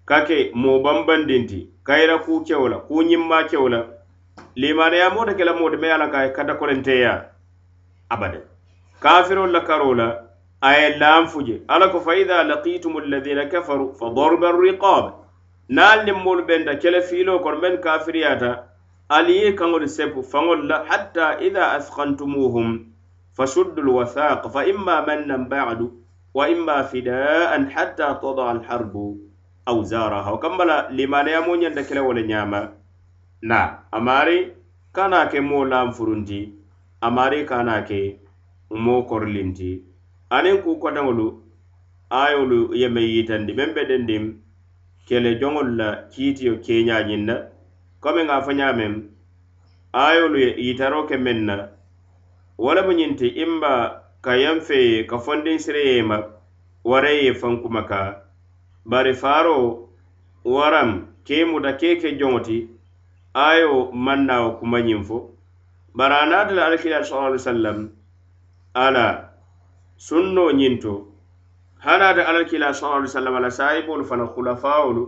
ka 0.06 0.26
ke 0.28 0.52
moo 0.54 0.80
bambandinti 0.84 1.60
kayira 1.84 2.18
kuu 2.20 2.44
kewo 2.44 2.68
la 2.68 2.78
kuu 2.88 3.04
ñimma 3.04 3.44
kewo 3.50 3.70
la 3.70 3.97
limaneya 4.56 5.10
moo 5.10 5.26
te 5.26 5.34
kela 5.36 5.52
la 5.54 5.60
moo 5.60 5.70
ti 5.70 5.78
me 5.78 5.88
ye 5.88 5.94
a 5.94 5.98
la 5.98 6.08
ka 6.10 6.30
katakolenteya 6.36 7.14
abada 8.10 8.40
kafirol 9.00 9.52
la 9.52 9.62
karo 9.62 9.94
la 9.94 10.08
a 10.62 10.72
ye 10.80 10.98
laan 10.98 11.28
fuje 11.28 11.62
alla 11.68 11.90
ko 11.90 12.00
fa 12.00 12.16
ida 12.16 12.44
laqitum 12.44 12.98
alladina 12.98 13.46
kafaru 13.50 13.94
fa 14.00 14.10
darba 14.10 14.52
riqab. 14.52 15.14
Naal 15.70 16.06
niŋ 16.06 16.24
moolu 16.24 16.44
benta 16.48 16.80
kele 16.80 17.02
fiiloo 17.02 17.40
kono 17.44 17.60
men 17.60 17.82
kafiriyata 17.82 18.64
ali 19.10 19.34
ye 19.44 19.56
kaŋolu 19.56 19.88
sepu 19.88 20.24
faŋol 20.24 20.68
la 20.68 20.84
hatta 20.90 21.40
ida 21.48 21.72
askantumuhum 21.78 22.88
فشدوا 23.38 23.84
الوثاق 23.84 24.48
فإما 24.48 25.06
imma 25.06 25.38
بعد 25.50 25.92
وإما 26.34 26.82
فداء 26.82 27.66
حتى 27.70 28.08
تضع 28.22 28.52
الحرب 28.52 29.18
أوزارها 29.68 30.30
وكمل 30.32 30.70
لما 30.90 31.24
نيامون 31.24 31.64
يندكلا 31.64 32.02
ولا 32.02 32.22
نياما 32.22 32.74
na 33.42 33.84
amari 33.92 34.54
kana 34.92 35.28
ke 35.30 35.40
mo 35.42 35.66
lam 35.66 35.92
furunti 35.94 36.54
amari 37.02 37.46
kana 37.46 37.82
ke 37.86 38.20
mo 38.70 39.04
korlinti 39.04 39.84
aniŋ 40.30 40.58
ku 40.64 40.80
kotaŋolu 40.82 41.28
ayolu 42.10 42.74
yeme 42.76 43.02
yitandi 43.02 43.54
meŋ 43.54 43.70
be 43.76 43.82
dendim 43.90 44.26
kele 45.08 45.32
joŋolu 45.40 45.74
la 45.78 45.90
kiitiyo 46.12 46.54
keñañiŋ 46.66 47.22
na 47.30 47.36
komiŋ 48.02 48.28
a 48.30 48.38
fo 48.46 48.52
ñameŋ 48.52 48.94
ayolu 49.94 50.38
ye 50.40 50.50
yitaro 50.66 51.06
ke 51.10 51.18
meŋ 51.18 51.40
na 51.46 51.56
wo 52.58 52.74
lemu 52.76 52.92
ñiŋ 53.00 53.12
ti 53.20 53.28
imba 53.44 53.74
ka 54.22 54.34
yaŋ 54.44 54.58
fe 54.68 54.78
ye 54.92 55.00
ka 55.10 55.18
fondiŋ 55.18 55.58
sire 55.60 55.82
ye 55.90 56.02
ma 56.02 56.18
wara 56.84 57.12
ye 57.12 57.34
fankuma 57.34 57.82
ka 57.86 58.00
bari 58.86 59.14
faaro 59.14 59.56
waram 60.44 60.92
ke 61.26 61.46
muta 61.46 61.72
ke 61.80 61.90
ke 62.02 62.18
joŋo 62.20 62.40
ti 62.48 62.77
ayo 63.38 63.92
maŋ 63.94 64.20
nawo 64.26 64.50
kuma 64.60 64.80
ñiŋ 64.82 65.02
fo. 65.08 65.18
Bari 65.98 66.14
a 66.14 66.26
naata 66.26 66.54
la 66.58 66.66
alakila 66.68 67.04
sallallahu 67.06 67.30
alaihi 67.34 67.44
wasallam 67.46 67.80
ala 68.74 69.06
sunno 69.98 70.50
ñiŋ 70.60 70.76
to. 70.82 70.94
Hanaata 71.86 72.26
alakila 72.30 72.74
sallallahu 72.74 72.98
alaihi 73.06 73.14
wasallam 73.14 73.36
ala 73.36 73.50
saayiboolu 73.60 74.06
fana 74.10 74.26
hulafaolu 74.34 75.04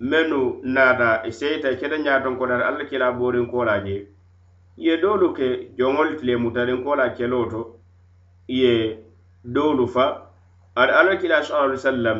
mennu 0.00 0.60
naata 0.62 1.22
e 1.26 1.30
seyita 1.32 1.74
keta 1.80 1.98
ñaaton 1.98 2.38
ko 2.38 2.46
data 2.46 2.68
alakila 2.70 3.12
borinkola 3.18 3.82
je. 3.84 4.06
Ye 4.76 4.96
doolu 5.02 5.34
ke 5.34 5.74
joŋolu 5.78 6.16
tile 6.18 6.36
mutarinkola 6.36 7.10
keloo 7.18 7.50
to 7.50 7.62
ye 8.48 8.98
doolu 9.44 9.86
fa. 9.88 10.06
Ada 10.76 10.92
alakila 11.02 11.42
sallallahu 11.42 11.66
alaihi 11.74 11.82
wasallam 11.82 12.18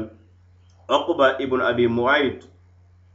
uqba 0.90 1.38
ibnu 1.38 1.62
abi 1.62 1.86
muayit 1.86 2.49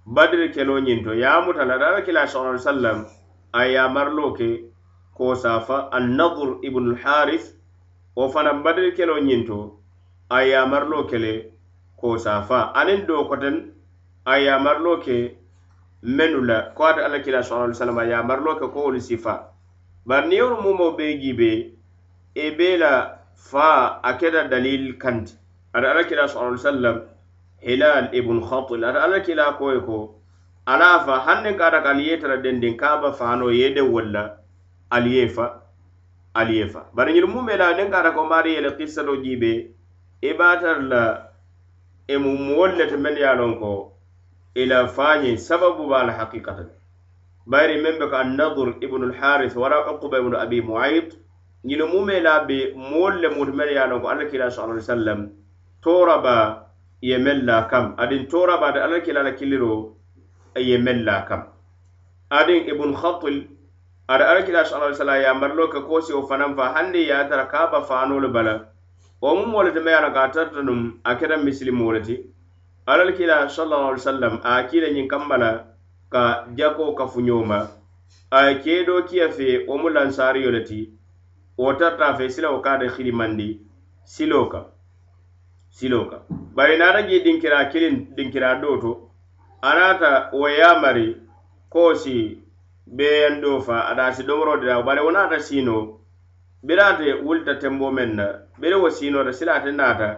badiri 0.06 0.52
keloo 0.54 0.80
ñiŋ 0.80 1.04
to 1.04 1.14
ye 1.14 1.24
la 1.26 1.76
ala 1.76 2.02
kila 2.06 2.28
sala 2.28 2.50
ali 2.50 2.60
sallam 2.60 3.06
a 3.54 3.66
ye 3.66 3.82
ke 4.38 4.50
ko 5.16 5.34
safa 5.36 5.90
annadur 5.92 6.60
ibnu 6.62 6.96
haris 7.04 7.56
wo 8.16 8.30
fanaŋ 8.30 8.64
badiri 8.64 8.94
kelo 8.96 9.18
ñinto 9.20 9.80
a 10.30 10.44
yamarlo 10.44 11.08
kele 11.10 11.52
ko 11.98 12.18
safa 12.18 12.72
aniŋ 12.76 13.06
do 13.08 13.26
koten 13.30 13.74
a 14.26 14.38
yamarlo 14.38 15.00
ke 15.02 15.38
mennu 16.04 16.46
la 16.46 16.70
ko 16.76 16.84
ate 16.86 17.02
alla 17.02 17.20
kila 17.20 17.42
sala 17.44 17.64
ali 17.66 17.74
sallam 17.74 17.98
a 17.98 18.06
yamarlo 18.06 18.60
ke 18.60 18.68
ko 18.74 18.80
wolu 18.86 19.00
sifa. 19.02 19.50
Bari 20.06 20.28
niŋ 20.28 20.38
yolu 20.38 20.62
mumoo 20.62 20.96
bee 20.98 21.18
jiibee 21.18 21.74
e 22.36 22.52
be 22.58 22.78
la 22.78 23.18
fa 23.34 24.00
a 24.04 24.14
keta 24.20 24.48
dalil 24.50 24.98
kanti. 25.02 25.34
Ate 25.74 25.86
alla 25.88 26.04
kila 26.04 26.28
sala 26.28 26.48
ali 26.54 26.58
sallam 26.62 26.98
hilal 27.66 28.10
ibn 28.14 28.42
khatul 28.46 28.86
ata 28.86 29.02
alla 29.06 29.20
kila 29.26 29.58
koye 29.58 29.80
ko 29.82 30.22
ala 30.74 30.90
fa 31.06 31.20
hanne 31.26 31.58
kata 31.58 31.82
ka 31.84 31.90
ali 31.98 32.10
ye 32.10 32.18
tara 32.22 32.38
dendin 32.42 32.78
kaba 32.78 33.12
fano 33.12 33.50
ye 33.50 33.74
de 33.74 33.82
walla 33.82 34.38
ali 34.92 35.18
ye 35.18 35.28
fa 35.28 35.48
ali 36.36 36.58
ye 36.60 36.68
fa 36.68 36.86
bari 36.94 37.14
ñilu 37.14 37.28
mu 37.28 37.42
mela 37.42 37.74
nen 37.78 37.90
kata 37.92 38.12
ko 38.14 38.26
maari 38.30 38.54
yele 38.56 38.72
kissato 38.78 39.18
jibe 39.24 39.52
i 40.22 40.28
e 40.30 40.34
batar 40.38 40.78
la 40.92 41.04
e 42.08 42.14
emu 42.14 42.38
moolu 42.38 42.78
lete 42.78 42.98
men 42.98 43.18
ye 43.18 43.36
lon 43.36 43.58
ko 43.60 43.94
ila 44.56 44.88
fañi 44.88 45.38
sababu 45.38 45.88
ba 45.90 46.04
la 46.08 46.14
haqiqata. 46.14 46.66
Bayri 47.48 47.82
men 47.82 47.98
be 48.00 48.06
ko 48.10 48.16
annadur 48.16 48.70
ibnu 48.82 49.10
lharis 49.12 49.56
wara 49.56 49.82
uquba 49.92 50.20
ibnu 50.22 50.38
abi 50.38 50.62
muayid 50.62 51.18
ñilu 51.66 51.88
mu 51.94 52.06
mela 52.06 52.46
be 52.48 52.74
moolu 52.78 53.22
le 53.22 53.30
mutu 53.30 53.54
men 53.54 53.70
ye 53.74 53.88
lon 53.90 54.02
ko 54.02 54.08
alla 54.08 54.26
kila 54.30 54.52
sallallahu 54.52 54.78
alaihi 54.78 54.90
wasallam 54.90 55.20
toraba 55.82 56.65
ye 57.02 57.18
meŋ 57.18 57.46
la 57.46 57.68
kam. 57.68 57.96
Adiŋ 57.98 58.28
toora 58.30 58.58
baata 58.58 58.84
alla 58.84 59.00
kila 59.00 59.24
la 59.24 59.32
kiliro 59.32 59.96
ye 60.56 60.78
meŋ 60.78 61.04
la 61.04 61.26
kam. 61.28 61.44
Adiŋ 62.32 62.70
ibun 62.72 62.94
khatil 62.96 63.48
ada 64.08 64.30
alla 64.30 64.42
kila 64.46 64.66
sallallahu 64.66 64.94
alaihi 64.94 65.00
wasallam 65.00 65.22
yamarilo 65.24 65.68
ka 65.74 65.82
kosi 65.82 66.14
o 66.14 66.22
fanaŋ 66.30 66.56
fa 66.56 66.74
hande 66.74 67.00
ye 67.00 67.12
a 67.12 67.28
tara 67.30 67.46
ka 67.48 67.68
ba 67.72 67.82
faanolu 67.82 68.30
bala. 68.34 68.56
Wo 69.22 69.36
mu 69.36 69.46
mo 69.52 69.64
le 69.64 69.72
teme 69.72 69.90
ye 69.92 69.98
a 69.98 70.02
la 70.02 70.12
ka 70.14 70.24
a 70.26 70.32
tarta 70.32 70.62
num 70.64 71.00
a 71.04 71.16
keta 71.16 71.38
misilimo 71.38 71.92
le 71.94 72.02
ti 72.02 72.16
alla 72.88 73.12
kila 73.12 73.50
sallallahu 73.50 73.90
alaihi 73.90 74.04
wasallam 74.06 74.34
a 74.44 74.64
kila 74.70 74.88
nyin 74.94 75.08
kambala 75.08 75.52
ka 76.10 76.46
jako 76.56 76.94
ka 76.94 77.08
funyoma. 77.08 77.60
A 78.32 78.54
kedo 78.64 79.04
kiya 79.08 79.32
fe 79.32 79.66
o 79.68 79.78
mu 79.78 79.90
lansari 79.90 80.44
yolati 80.46 80.90
o 81.58 81.74
tarta 81.74 82.16
fe 82.18 82.30
silawo 82.30 82.62
ka 82.62 82.74
ate 82.76 82.88
hidimandi 82.96 83.60
siloka. 84.04 84.66
Siloka. 85.70 86.22
bari 86.56 86.78
naata 86.80 87.02
je 87.08 87.20
dinkira 87.20 87.66
kilin 87.72 88.16
dinkira 88.16 88.56
doo 88.62 88.78
to 88.80 88.92
anata 89.62 90.30
wo 90.32 90.48
yamari 90.50 91.18
ko 91.70 91.92
si 91.96 92.40
beyando 92.88 93.60
fa 93.62 93.92
ada 93.92 94.14
si 94.16 94.24
domoro 94.24 94.56
dira 94.62 94.80
bari 94.82 95.02
wo 95.04 95.12
naata 95.12 95.40
siino 95.40 96.00
birate 96.64 97.14
wulta 97.28 97.60
tembo 97.60 97.92
men 97.92 98.16
na 98.16 98.28
bere 98.58 98.76
wo 98.80 98.90
siinota 98.90 99.34
silate 99.36 99.72
naata 99.76 100.10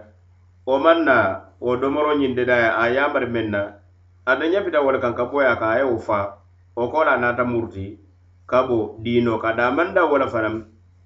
wo 0.68 0.78
maŋ 0.78 1.00
na 1.04 1.18
wo 1.60 1.76
domoro 1.76 2.14
ñindidaya 2.16 2.78
a 2.78 2.86
yamari 2.94 3.26
men 3.26 3.50
na 3.52 3.62
ata 4.26 4.46
ñafita 4.46 4.82
wo 4.86 4.92
le 4.92 5.00
kaŋ 5.02 5.14
ka 5.18 5.26
boya 5.26 5.58
ka 5.58 5.74
a 5.74 5.78
ye 5.82 5.84
wo 5.90 5.98
faa 5.98 6.38
wo 6.78 6.86
ko 6.92 7.04
la 7.04 7.18
naata 7.18 7.44
muruti 7.44 7.98
ka 8.46 8.62
bo 8.68 8.96
diino 9.02 9.40
ka 9.42 9.58
da 9.58 9.72
maŋ 9.74 9.94
da 9.94 10.06
wo 10.06 10.18
le 10.22 10.28
fanaŋ 10.30 10.56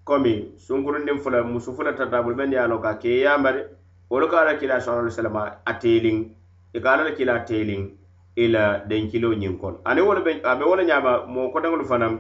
komi 0.04 0.60
sunkurundin 0.60 1.24
fula 1.24 1.40
musu 1.44 1.72
fula 1.74 1.94
tatabulu 1.96 2.36
men 2.36 2.52
ye 2.52 2.60
a 2.60 2.68
loŋ 2.68 2.82
ka 2.84 3.00
ke 3.00 3.22
yamari 3.24 3.64
wolu 4.12 4.28
ka 4.32 4.42
ala 4.42 4.54
kila 4.62 4.80
sallallahu 4.82 5.08
alaihi 5.08 5.16
wasallam 5.18 5.38
a 5.42 5.46
ateling 5.72 6.20
i 6.76 6.78
e 6.78 6.84
ka 6.84 6.94
ala 6.94 7.12
kila 7.20 7.34
ateling 7.42 7.84
ila 8.44 8.64
den 8.90 9.10
kilo 9.12 9.34
nyin 9.42 9.58
kon. 9.62 9.76
Ani 9.86 10.02
wolu 10.02 10.24
be 10.24 10.32
abe 10.52 10.64
wolu 10.72 10.84
nyama 10.90 11.26
mo 11.34 11.50
ko 11.52 11.60
dangul 11.64 11.84
fanan 11.92 12.20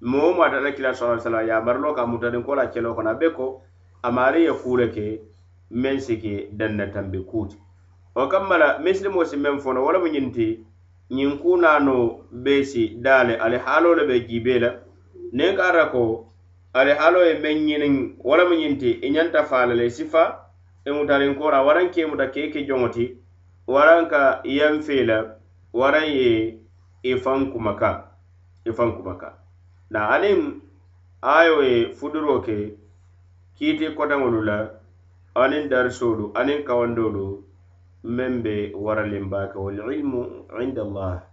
mo 0.00 0.32
mo 0.36 0.42
ala 0.42 0.72
kila 0.76 0.94
sallallahu 0.94 1.20
alaihi 1.20 1.24
wasallam 1.28 1.48
ya 1.48 1.60
marlo 1.66 1.94
ka 1.96 2.06
mutaden 2.06 2.42
ko 2.42 2.54
la 2.54 2.66
kelo 2.74 2.94
kono 2.94 3.14
be 3.20 3.30
ko 3.36 3.46
amari 4.02 4.44
ya 4.44 4.54
kule 4.54 4.88
ke 4.88 5.20
meŋ 5.70 5.82
men 5.82 6.00
sike 6.00 6.48
danna 6.52 6.86
tambe 6.92 7.18
kuti 7.30 7.56
o 8.14 8.26
kammala 8.28 8.78
misilimo 8.82 9.24
si 9.24 9.36
meŋ 9.36 9.60
fono 9.60 9.84
wo 9.84 9.92
le 9.92 9.98
mu 9.98 10.08
ñinti 10.08 10.46
ñiŋ 11.10 11.38
kunano 11.42 11.96
be 12.32 12.64
si 12.64 12.96
daale 13.04 13.36
ali 13.38 13.56
haalo 13.58 13.94
le 13.94 14.04
be 14.08 14.26
jibe 14.28 14.58
la 14.58 14.70
niŋ 15.32 15.56
ka 15.56 15.64
ata 15.70 15.84
ko 15.92 16.26
ali 16.72 16.92
haalo 16.92 17.20
ye 17.24 17.34
meŋ 17.38 17.56
ñiniŋ 17.68 17.94
wo 18.24 18.36
le 18.36 18.44
mu 18.48 18.54
ñinti 18.54 18.90
i 18.90 19.06
e 19.06 19.10
ñanta 19.10 19.44
faala 19.44 19.74
le 19.74 19.90
sifa 19.90 20.49
i 20.86 20.90
mutariŋ 20.96 21.32
kora 21.38 21.58
waraŋ 21.66 21.86
ke 21.94 22.06
muta 22.10 22.26
ke 22.34 22.42
ke 22.52 22.60
joŋo 22.68 22.88
ti 22.94 23.04
waraŋ 23.68 24.08
ka 24.12 24.22
yanfee 24.44 25.04
la 25.10 25.18
waraŋ 25.72 26.06
ye 26.18 26.30
e 26.48 26.58
i 27.10 27.12
faŋ 27.24 27.52
kumaka 27.52 27.90
i 28.64 28.70
e 28.70 28.72
faŋ 28.72 28.90
kumaka 28.96 29.28
na 29.90 30.00
aniŋ 30.14 30.40
ayo 31.22 31.56
ye 31.62 31.76
fuduro 31.98 32.40
ke 32.46 32.56
kiiti 33.56 33.86
kotaŋolu 33.96 34.40
la 34.50 34.58
aniŋ 35.42 35.64
darisolu 35.72 36.24
aniŋ 36.40 36.60
kawandolu 36.68 37.26
meŋ 38.16 38.32
be 38.44 38.54
waralimba 38.84 39.40
ke 39.52 39.58
wal 39.64 39.78
ilmu 39.92 40.22
inda 40.64 40.82
allah. 40.82 41.29